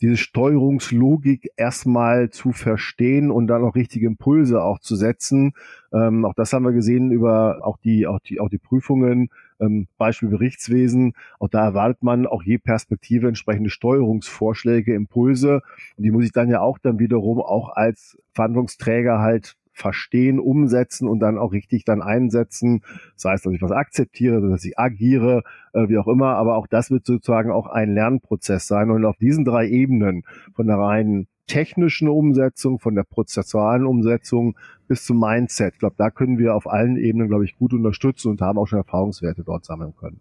diese 0.00 0.16
Steuerungslogik 0.16 1.50
erstmal 1.56 2.30
zu 2.30 2.52
verstehen 2.52 3.30
und 3.30 3.46
dann 3.48 3.62
auch 3.62 3.74
richtige 3.74 4.06
Impulse 4.06 4.62
auch 4.62 4.78
zu 4.78 4.96
setzen. 4.96 5.52
Ähm, 5.92 6.24
auch 6.24 6.34
das 6.34 6.52
haben 6.52 6.64
wir 6.64 6.72
gesehen 6.72 7.10
über 7.10 7.60
auch 7.62 7.76
die, 7.78 8.06
auch 8.06 8.20
die, 8.20 8.40
auch 8.40 8.48
die 8.48 8.58
Prüfungen, 8.58 9.28
ähm, 9.60 9.88
Beispiel 9.98 10.30
Berichtswesen. 10.30 11.12
Auch 11.38 11.48
da 11.48 11.64
erwartet 11.64 12.02
man 12.02 12.26
auch 12.26 12.42
je 12.42 12.58
Perspektive 12.58 13.28
entsprechende 13.28 13.70
Steuerungsvorschläge, 13.70 14.94
Impulse. 14.94 15.62
Und 15.96 16.04
die 16.04 16.10
muss 16.10 16.24
ich 16.24 16.32
dann 16.32 16.48
ja 16.48 16.60
auch 16.60 16.78
dann 16.78 16.98
wiederum 16.98 17.40
auch 17.40 17.68
als 17.70 18.18
Verhandlungsträger 18.32 19.18
halt 19.18 19.56
verstehen, 19.80 20.38
umsetzen 20.38 21.08
und 21.08 21.20
dann 21.20 21.38
auch 21.38 21.52
richtig 21.52 21.84
dann 21.84 22.02
einsetzen. 22.02 22.82
Das 23.14 23.24
heißt, 23.24 23.46
dass 23.46 23.52
ich 23.52 23.62
was 23.62 23.72
akzeptiere, 23.72 24.40
dass 24.48 24.64
ich 24.64 24.78
agiere, 24.78 25.42
äh, 25.72 25.88
wie 25.88 25.98
auch 25.98 26.06
immer. 26.06 26.36
Aber 26.36 26.56
auch 26.56 26.66
das 26.66 26.90
wird 26.90 27.06
sozusagen 27.06 27.50
auch 27.50 27.66
ein 27.66 27.94
Lernprozess 27.94 28.66
sein. 28.66 28.90
Und 28.90 29.04
auf 29.04 29.16
diesen 29.16 29.44
drei 29.44 29.66
Ebenen, 29.66 30.22
von 30.54 30.66
der 30.66 30.76
reinen 30.76 31.26
technischen 31.46 32.08
Umsetzung, 32.08 32.78
von 32.78 32.94
der 32.94 33.02
prozessualen 33.02 33.84
Umsetzung 33.84 34.56
bis 34.86 35.04
zum 35.04 35.18
Mindset, 35.18 35.74
ich 35.74 35.80
glaube, 35.80 35.96
da 35.98 36.10
können 36.10 36.38
wir 36.38 36.54
auf 36.54 36.68
allen 36.68 36.96
Ebenen, 36.96 37.28
glaube 37.28 37.44
ich, 37.44 37.56
gut 37.56 37.72
unterstützen 37.72 38.30
und 38.30 38.40
haben 38.40 38.58
auch 38.58 38.66
schon 38.66 38.78
Erfahrungswerte 38.78 39.42
dort 39.42 39.64
sammeln 39.64 39.94
können. 39.98 40.20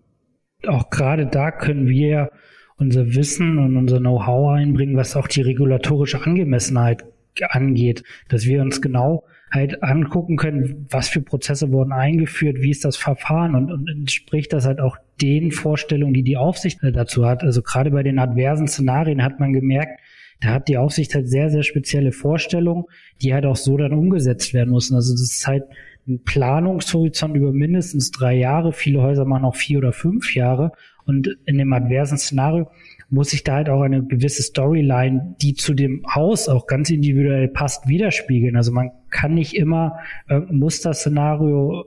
Auch 0.68 0.90
gerade 0.90 1.28
da 1.28 1.52
können 1.52 1.88
wir 1.88 2.32
unser 2.78 3.14
Wissen 3.14 3.60
und 3.60 3.78
unser 3.78 4.00
Know-how 4.00 4.54
einbringen, 4.58 4.96
was 4.96 5.16
auch 5.16 5.28
die 5.28 5.42
regulatorische 5.42 6.22
Angemessenheit 6.24 7.06
angeht, 7.50 8.04
dass 8.30 8.46
wir 8.46 8.62
uns 8.62 8.82
genau 8.82 9.24
halt 9.52 9.82
angucken 9.84 10.38
können, 10.38 10.88
was 10.90 11.10
für 11.10 11.22
Prozesse 11.22 11.72
wurden 11.72 11.92
eingeführt, 11.92 12.58
wie 12.62 12.72
ist 12.72 12.86
das 12.86 12.98
Verfahren 12.98 13.56
und, 13.56 13.72
und 13.72 13.90
entspricht 13.90 14.54
das 14.54 14.66
halt 14.66 14.80
auch 14.80 14.98
den 15.22 15.52
Vorstellungen, 15.52 16.14
die 16.14 16.24
die 16.24 16.38
Aufsicht 16.38 16.80
dazu 16.82 17.26
hat. 17.26 17.44
Also 17.44 17.62
gerade 17.62 17.92
bei 17.92 18.04
den 18.04 18.20
adversen 18.20 18.68
Szenarien 18.68 19.24
hat 19.24 19.40
man 19.40 19.54
gemerkt, 19.54 20.00
da 20.42 20.50
hat 20.50 20.68
die 20.68 20.78
Aufsicht 20.78 21.16
halt 21.16 21.28
sehr, 21.28 21.50
sehr 21.50 21.64
spezielle 21.64 22.12
Vorstellungen, 22.12 22.86
die 23.22 23.34
halt 23.34 23.46
auch 23.46 23.58
so 23.58 23.76
dann 23.76 23.92
umgesetzt 23.92 24.54
werden 24.54 24.72
müssen. 24.72 24.96
Also 24.96 25.14
das 25.14 25.22
ist 25.22 25.48
halt 25.48 25.64
ein 26.08 26.24
Planungshorizont 26.24 27.36
über 27.36 27.52
mindestens 27.52 28.12
drei 28.12 28.36
Jahre. 28.36 28.72
Viele 28.72 29.02
Häuser 29.02 29.26
machen 29.26 29.46
auch 29.46 29.56
vier 29.56 29.80
oder 29.80 29.92
fünf 29.92 30.34
Jahre. 30.36 30.72
Und 31.06 31.38
in 31.46 31.58
dem 31.58 31.74
adversen 31.74 32.18
Szenario 32.18 32.70
muss 33.10 33.32
sich 33.32 33.44
da 33.44 33.56
halt 33.56 33.70
auch 33.70 33.82
eine 33.82 34.04
gewisse 34.04 34.44
Storyline, 34.44 35.36
die 35.42 35.54
zu 35.54 35.74
dem 35.74 36.06
Haus 36.14 36.48
auch 36.48 36.68
ganz 36.68 36.90
individuell 36.90 37.48
passt, 37.48 37.88
widerspiegeln. 37.88 38.56
Also 38.56 38.72
man 38.72 38.92
kann 39.10 39.34
nicht 39.34 39.56
immer 39.56 40.00
äh, 40.28 40.40
Musterszenario 40.40 41.86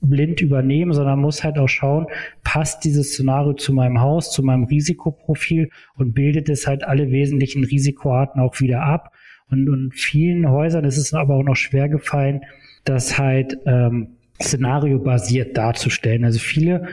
blind 0.00 0.40
übernehmen, 0.40 0.92
sondern 0.92 1.18
muss 1.18 1.42
halt 1.42 1.58
auch 1.58 1.68
schauen, 1.68 2.06
passt 2.44 2.84
dieses 2.84 3.12
Szenario 3.12 3.54
zu 3.54 3.72
meinem 3.72 4.00
Haus, 4.00 4.30
zu 4.30 4.42
meinem 4.42 4.64
Risikoprofil 4.64 5.70
und 5.96 6.12
bildet 6.12 6.48
es 6.48 6.66
halt 6.66 6.84
alle 6.84 7.10
wesentlichen 7.10 7.64
Risikoarten 7.64 8.40
auch 8.40 8.60
wieder 8.60 8.82
ab. 8.82 9.12
Und, 9.50 9.68
und 9.68 9.94
vielen 9.94 10.48
Häusern 10.50 10.84
ist 10.84 10.98
es 10.98 11.14
aber 11.14 11.34
auch 11.34 11.42
noch 11.42 11.56
schwer 11.56 11.88
gefallen, 11.88 12.42
das 12.84 13.18
halt 13.18 13.56
ähm, 13.66 14.18
szenariobasiert 14.40 15.56
darzustellen. 15.56 16.24
Also 16.24 16.38
viele 16.38 16.86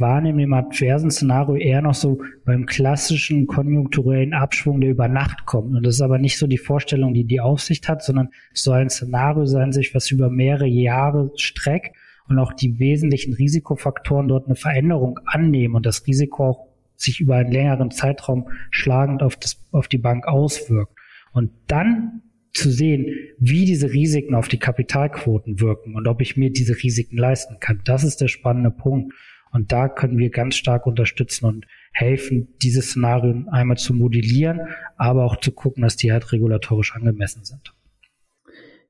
wahrnehmen 0.00 0.40
im 0.40 0.52
adversen 0.52 1.10
Szenario 1.10 1.56
eher 1.56 1.82
noch 1.82 1.94
so 1.94 2.20
beim 2.44 2.66
klassischen 2.66 3.46
konjunkturellen 3.46 4.34
Abschwung, 4.34 4.80
der 4.80 4.90
über 4.90 5.08
Nacht 5.08 5.46
kommt. 5.46 5.74
Und 5.74 5.84
das 5.84 5.96
ist 5.96 6.00
aber 6.00 6.18
nicht 6.18 6.38
so 6.38 6.46
die 6.46 6.58
Vorstellung, 6.58 7.14
die 7.14 7.24
die 7.24 7.40
Aufsicht 7.40 7.88
hat, 7.88 8.02
sondern 8.02 8.28
es 8.52 8.62
soll 8.62 8.78
ein 8.78 8.90
Szenario 8.90 9.46
sein, 9.46 9.72
sich 9.72 9.94
was 9.94 10.10
über 10.10 10.30
mehrere 10.30 10.66
Jahre 10.66 11.30
streckt 11.36 11.96
und 12.28 12.38
auch 12.38 12.52
die 12.52 12.78
wesentlichen 12.78 13.34
Risikofaktoren 13.34 14.28
dort 14.28 14.46
eine 14.46 14.56
Veränderung 14.56 15.18
annehmen 15.24 15.74
und 15.74 15.86
das 15.86 16.06
Risiko 16.06 16.44
auch 16.44 16.68
sich 16.96 17.20
über 17.20 17.36
einen 17.36 17.52
längeren 17.52 17.90
Zeitraum 17.90 18.48
schlagend 18.70 19.22
auf, 19.22 19.36
das, 19.36 19.64
auf 19.70 19.88
die 19.88 19.98
Bank 19.98 20.26
auswirkt. 20.26 20.92
Und 21.32 21.50
dann 21.68 22.22
zu 22.52 22.70
sehen, 22.70 23.06
wie 23.38 23.64
diese 23.64 23.92
Risiken 23.92 24.34
auf 24.34 24.48
die 24.48 24.58
Kapitalquoten 24.58 25.60
wirken 25.60 25.94
und 25.94 26.08
ob 26.08 26.20
ich 26.20 26.36
mir 26.36 26.50
diese 26.50 26.74
Risiken 26.82 27.16
leisten 27.16 27.58
kann. 27.60 27.80
Das 27.84 28.04
ist 28.04 28.20
der 28.20 28.28
spannende 28.28 28.70
Punkt. 28.70 29.14
Und 29.52 29.72
da 29.72 29.88
können 29.88 30.18
wir 30.18 30.30
ganz 30.30 30.56
stark 30.56 30.86
unterstützen 30.86 31.46
und 31.46 31.66
helfen, 31.92 32.54
diese 32.62 32.82
Szenarien 32.82 33.48
einmal 33.48 33.76
zu 33.76 33.94
modellieren, 33.94 34.60
aber 34.96 35.24
auch 35.24 35.36
zu 35.36 35.52
gucken, 35.52 35.82
dass 35.82 35.96
die 35.96 36.12
halt 36.12 36.32
regulatorisch 36.32 36.94
angemessen 36.94 37.44
sind. 37.44 37.74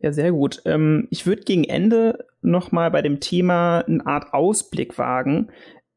Ja, 0.00 0.12
sehr 0.12 0.32
gut. 0.32 0.62
Ähm, 0.64 1.08
ich 1.10 1.26
würde 1.26 1.42
gegen 1.42 1.64
Ende 1.64 2.26
nochmal 2.40 2.90
bei 2.90 3.02
dem 3.02 3.20
Thema 3.20 3.80
eine 3.80 4.06
Art 4.06 4.32
Ausblick 4.32 4.96
wagen, 4.96 5.48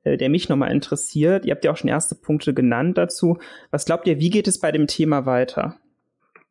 äh, 0.04 0.17
der 0.17 0.30
mich 0.30 0.50
nochmal 0.50 0.71
interessiert. 0.71 1.45
Ihr 1.45 1.54
habt 1.54 1.63
ja 1.63 1.71
auch 1.71 1.78
schon 1.78 1.89
erste 1.89 2.15
Punkte 2.15 2.54
genannt 2.54 2.97
dazu. 2.97 3.38
Was 3.69 3.86
glaubt 3.86 4.08
ihr, 4.08 4.19
wie 4.19 4.32
geht 4.32 4.47
es 4.47 4.60
bei 4.60 4.71
dem 4.71 4.88
Thema 4.88 5.26
weiter? 5.26 5.81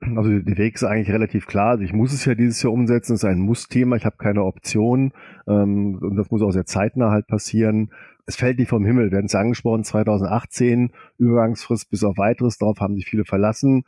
Also 0.01 0.39
der 0.39 0.57
Weg 0.57 0.77
ist 0.77 0.85
eigentlich 0.85 1.11
relativ 1.11 1.47
klar. 1.47 1.71
Also 1.71 1.85
ich 1.85 1.93
muss 1.93 2.13
es 2.13 2.25
ja 2.25 2.35
dieses 2.35 2.63
Jahr 2.63 2.73
umsetzen. 2.73 3.15
Es 3.15 3.23
ist 3.23 3.29
ein 3.29 3.41
Muss-Thema. 3.41 3.97
Ich 3.97 4.07
habe 4.07 4.17
keine 4.17 4.45
Option. 4.45 5.13
Ähm, 5.47 5.99
und 6.01 6.17
das 6.17 6.31
muss 6.31 6.43
auch 6.43 6.53
sehr 6.53 6.65
zeitnah 6.65 7.11
halt 7.11 7.27
passieren 7.27 7.91
es 8.31 8.37
fällt 8.37 8.59
nicht 8.59 8.69
vom 8.69 8.85
Himmel. 8.85 9.11
Wir 9.11 9.19
hatten 9.19 9.27
es 9.27 9.35
angesprochen, 9.35 9.83
2018, 9.83 10.93
Übergangsfrist 11.19 11.91
bis 11.91 12.05
auf 12.05 12.17
weiteres, 12.17 12.59
darauf 12.59 12.79
haben 12.79 12.95
sich 12.95 13.07
viele 13.07 13.25
verlassen. 13.25 13.83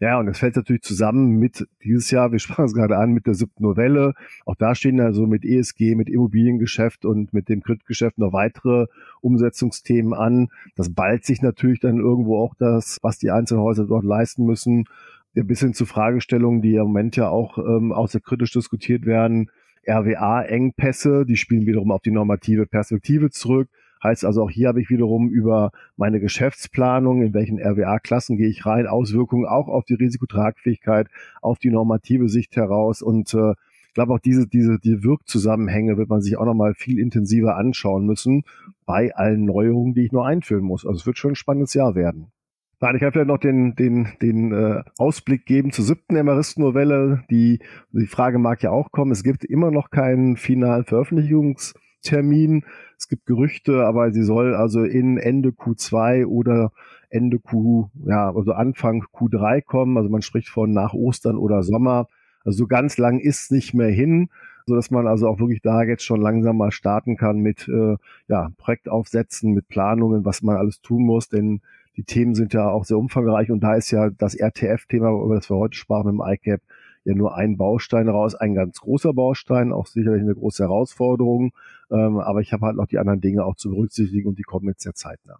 Ja, 0.00 0.18
und 0.18 0.26
es 0.26 0.38
fällt 0.38 0.56
natürlich 0.56 0.82
zusammen 0.82 1.38
mit 1.38 1.68
dieses 1.84 2.10
Jahr, 2.10 2.32
wir 2.32 2.38
sprachen 2.40 2.64
es 2.64 2.74
gerade 2.74 2.96
an, 2.96 3.12
mit 3.12 3.26
der 3.26 3.34
siebten 3.34 3.62
Novelle. 3.62 4.14
Auch 4.46 4.56
da 4.56 4.74
stehen 4.74 5.00
also 5.00 5.28
mit 5.28 5.44
ESG, 5.44 5.94
mit 5.94 6.08
Immobiliengeschäft 6.08 7.04
und 7.04 7.32
mit 7.32 7.48
dem 7.48 7.62
Kreditgeschäft 7.62 8.18
noch 8.18 8.32
weitere 8.32 8.86
Umsetzungsthemen 9.20 10.12
an. 10.12 10.48
Das 10.74 10.92
ballt 10.92 11.24
sich 11.24 11.40
natürlich 11.40 11.78
dann 11.78 11.98
irgendwo 11.98 12.38
auch 12.38 12.54
das, 12.58 12.98
was 13.02 13.18
die 13.18 13.30
einzelnen 13.30 13.62
Häuser 13.62 13.86
dort 13.86 14.04
leisten 14.04 14.44
müssen. 14.44 14.86
Bis 15.34 15.60
hin 15.60 15.74
zu 15.74 15.84
Fragestellungen, 15.84 16.62
die 16.62 16.76
im 16.76 16.82
Moment 16.82 17.16
ja 17.16 17.28
auch 17.28 17.58
ähm, 17.58 17.92
außerkritisch 17.92 18.52
diskutiert 18.52 19.04
werden. 19.04 19.50
RWA-Engpässe, 19.86 21.26
die 21.26 21.36
spielen 21.36 21.66
wiederum 21.66 21.90
auf 21.90 22.02
die 22.02 22.10
normative 22.10 22.66
Perspektive 22.66 23.30
zurück. 23.30 23.68
Heißt 24.02 24.24
also 24.24 24.42
auch 24.42 24.50
hier 24.50 24.68
habe 24.68 24.80
ich 24.80 24.90
wiederum 24.90 25.30
über 25.30 25.72
meine 25.96 26.20
Geschäftsplanung, 26.20 27.22
in 27.22 27.32
welchen 27.32 27.58
RWA-Klassen 27.58 28.36
gehe 28.36 28.48
ich 28.48 28.66
rein, 28.66 28.86
Auswirkungen 28.86 29.46
auch 29.46 29.68
auf 29.68 29.84
die 29.86 29.94
Risikotragfähigkeit, 29.94 31.08
auf 31.40 31.58
die 31.58 31.70
normative 31.70 32.28
Sicht 32.28 32.54
heraus 32.54 33.00
und 33.00 33.32
äh, 33.34 33.54
ich 33.88 33.94
glaube 33.94 34.14
auch 34.14 34.18
diese, 34.18 34.48
diese, 34.48 34.80
die 34.80 35.04
Wirkzusammenhänge 35.04 35.96
wird 35.96 36.08
man 36.08 36.20
sich 36.20 36.36
auch 36.36 36.44
nochmal 36.44 36.74
viel 36.74 36.98
intensiver 36.98 37.56
anschauen 37.56 38.04
müssen 38.04 38.42
bei 38.86 39.14
allen 39.14 39.44
Neuerungen, 39.44 39.94
die 39.94 40.04
ich 40.04 40.10
noch 40.10 40.24
einführen 40.24 40.64
muss. 40.64 40.84
Also 40.84 40.98
es 40.98 41.06
wird 41.06 41.16
schon 41.16 41.32
ein 41.32 41.36
spannendes 41.36 41.74
Jahr 41.74 41.94
werden. 41.94 42.33
Nein, 42.80 42.96
ich 42.96 43.00
kann 43.00 43.12
vielleicht 43.12 43.28
noch 43.28 43.38
den, 43.38 43.74
den, 43.76 44.08
den 44.20 44.52
äh, 44.52 44.82
Ausblick 44.98 45.46
geben 45.46 45.72
zur 45.72 45.84
siebten 45.84 46.16
Emeristennovelle. 46.16 47.24
Die, 47.30 47.60
die 47.92 48.06
Frage 48.06 48.38
mag 48.38 48.62
ja 48.62 48.70
auch 48.70 48.90
kommen. 48.90 49.12
Es 49.12 49.22
gibt 49.22 49.44
immer 49.44 49.70
noch 49.70 49.90
keinen 49.90 50.36
finalen 50.36 50.84
Veröffentlichungstermin. 50.84 52.64
Es 52.98 53.08
gibt 53.08 53.26
Gerüchte, 53.26 53.84
aber 53.86 54.12
sie 54.12 54.22
soll 54.22 54.54
also 54.54 54.82
in 54.82 55.18
Ende 55.18 55.50
Q2 55.50 56.26
oder 56.26 56.72
Ende 57.10 57.38
Q, 57.38 57.90
ja, 58.06 58.34
also 58.34 58.52
Anfang 58.52 59.04
Q3 59.04 59.62
kommen. 59.62 59.96
Also 59.96 60.10
man 60.10 60.22
spricht 60.22 60.48
von 60.48 60.72
nach 60.72 60.94
Ostern 60.94 61.36
oder 61.38 61.62
Sommer. 61.62 62.08
Also 62.44 62.58
so 62.58 62.66
ganz 62.66 62.98
lang 62.98 63.20
ist 63.20 63.52
nicht 63.52 63.72
mehr 63.72 63.90
hin, 63.90 64.28
so 64.66 64.74
dass 64.74 64.90
man 64.90 65.06
also 65.06 65.28
auch 65.28 65.38
wirklich 65.38 65.62
da 65.62 65.82
jetzt 65.84 66.04
schon 66.04 66.20
langsam 66.20 66.56
mal 66.56 66.72
starten 66.72 67.16
kann 67.16 67.38
mit 67.38 67.68
äh, 67.68 67.96
ja, 68.28 68.50
Projektaufsätzen, 68.58 69.52
mit 69.52 69.68
Planungen, 69.68 70.24
was 70.24 70.42
man 70.42 70.56
alles 70.56 70.80
tun 70.82 71.04
muss, 71.04 71.28
denn 71.28 71.62
die 71.96 72.04
Themen 72.04 72.34
sind 72.34 72.54
ja 72.54 72.68
auch 72.68 72.84
sehr 72.84 72.98
umfangreich 72.98 73.50
und 73.50 73.60
da 73.60 73.74
ist 73.74 73.90
ja 73.90 74.10
das 74.10 74.34
RTF-Thema, 74.34 75.10
über 75.10 75.36
das 75.36 75.48
wir 75.50 75.56
heute 75.56 75.76
sprachen 75.76 76.08
dem 76.08 76.22
ICAP, 76.24 76.60
ja 77.04 77.14
nur 77.14 77.36
ein 77.36 77.56
Baustein 77.56 78.08
raus, 78.08 78.34
ein 78.34 78.54
ganz 78.54 78.80
großer 78.80 79.12
Baustein, 79.12 79.72
auch 79.72 79.86
sicherlich 79.86 80.22
eine 80.22 80.34
große 80.34 80.62
Herausforderung. 80.62 81.52
Ähm, 81.90 82.18
aber 82.18 82.40
ich 82.40 82.52
habe 82.52 82.66
halt 82.66 82.76
noch 82.76 82.86
die 82.86 82.98
anderen 82.98 83.20
Dinge 83.20 83.44
auch 83.44 83.56
zu 83.56 83.70
berücksichtigen 83.70 84.28
und 84.28 84.38
die 84.38 84.42
kommen 84.42 84.68
jetzt 84.68 84.82
sehr 84.82 84.94
zeitnah. 84.94 85.38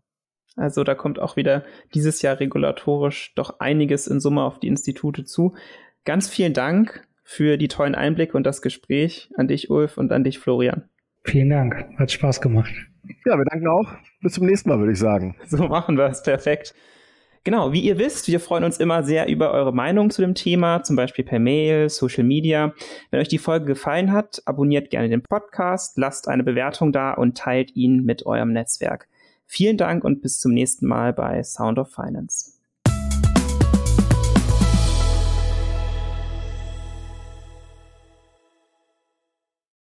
Also 0.57 0.85
da 0.85 0.95
kommt 0.95 1.19
auch 1.19 1.37
wieder 1.37 1.65
dieses 1.95 2.23
Jahr 2.23 2.39
regulatorisch 2.39 3.33
doch 3.35 3.59
einiges 3.61 4.07
in 4.07 4.21
Summe 4.21 4.43
auf 4.43 4.61
die 4.61 4.69
Institute 4.69 5.25
zu. 5.25 5.55
Ganz 6.05 6.29
vielen 6.29 6.53
Dank 6.53 7.09
für 7.25 7.57
die 7.57 7.69
tollen 7.69 7.95
Einblicke 7.95 8.37
und 8.37 8.45
das 8.45 8.63
Gespräch 8.63 9.31
an 9.37 9.49
dich, 9.49 9.71
Ulf, 9.71 9.97
und 9.97 10.13
an 10.13 10.23
dich, 10.23 10.39
Florian. 10.39 10.85
Vielen 11.25 11.51
Dank. 11.51 11.85
Hat 11.99 12.11
Spaß 12.13 12.41
gemacht. 12.41 12.73
Ja, 13.25 13.37
wir 13.37 13.45
danken 13.45 13.67
auch. 13.67 13.93
Bis 14.21 14.35
zum 14.35 14.47
nächsten 14.47 14.69
Mal, 14.69 14.79
würde 14.79 14.93
ich 14.93 14.99
sagen. 14.99 15.37
So 15.47 15.69
machen 15.69 15.97
wir 15.97 16.07
es. 16.07 16.23
Perfekt. 16.23 16.75
Genau, 17.45 17.73
wie 17.73 17.81
ihr 17.81 17.99
wisst, 17.99 18.27
wir 18.29 18.41
freuen 18.41 18.65
uns 18.65 18.79
immer 18.79 19.03
sehr 19.03 19.29
über 19.29 19.51
eure 19.51 19.75
Meinung 19.75 20.09
zu 20.09 20.23
dem 20.23 20.35
Thema, 20.35 20.83
zum 20.83 20.97
Beispiel 20.97 21.27
per 21.27 21.39
Mail, 21.39 21.91
Social 21.91 22.25
Media. 22.25 22.73
Wenn 23.11 23.21
euch 23.21 23.29
die 23.29 23.37
Folge 23.37 23.67
gefallen 23.67 24.13
hat, 24.13 24.41
abonniert 24.47 24.89
gerne 24.89 25.11
den 25.11 25.21
Podcast, 25.23 25.99
lasst 25.99 26.27
eine 26.27 26.43
Bewertung 26.43 26.91
da 26.91 27.13
und 27.13 27.37
teilt 27.37 27.77
ihn 27.77 28.03
mit 28.03 28.25
eurem 28.25 28.53
Netzwerk. 28.53 29.09
Vielen 29.45 29.77
Dank 29.77 30.05
und 30.05 30.23
bis 30.23 30.41
zum 30.41 30.55
nächsten 30.55 30.87
Mal 30.87 31.13
bei 31.13 31.43
Sound 31.43 31.79
of 31.79 31.93
Finance. 31.93 32.54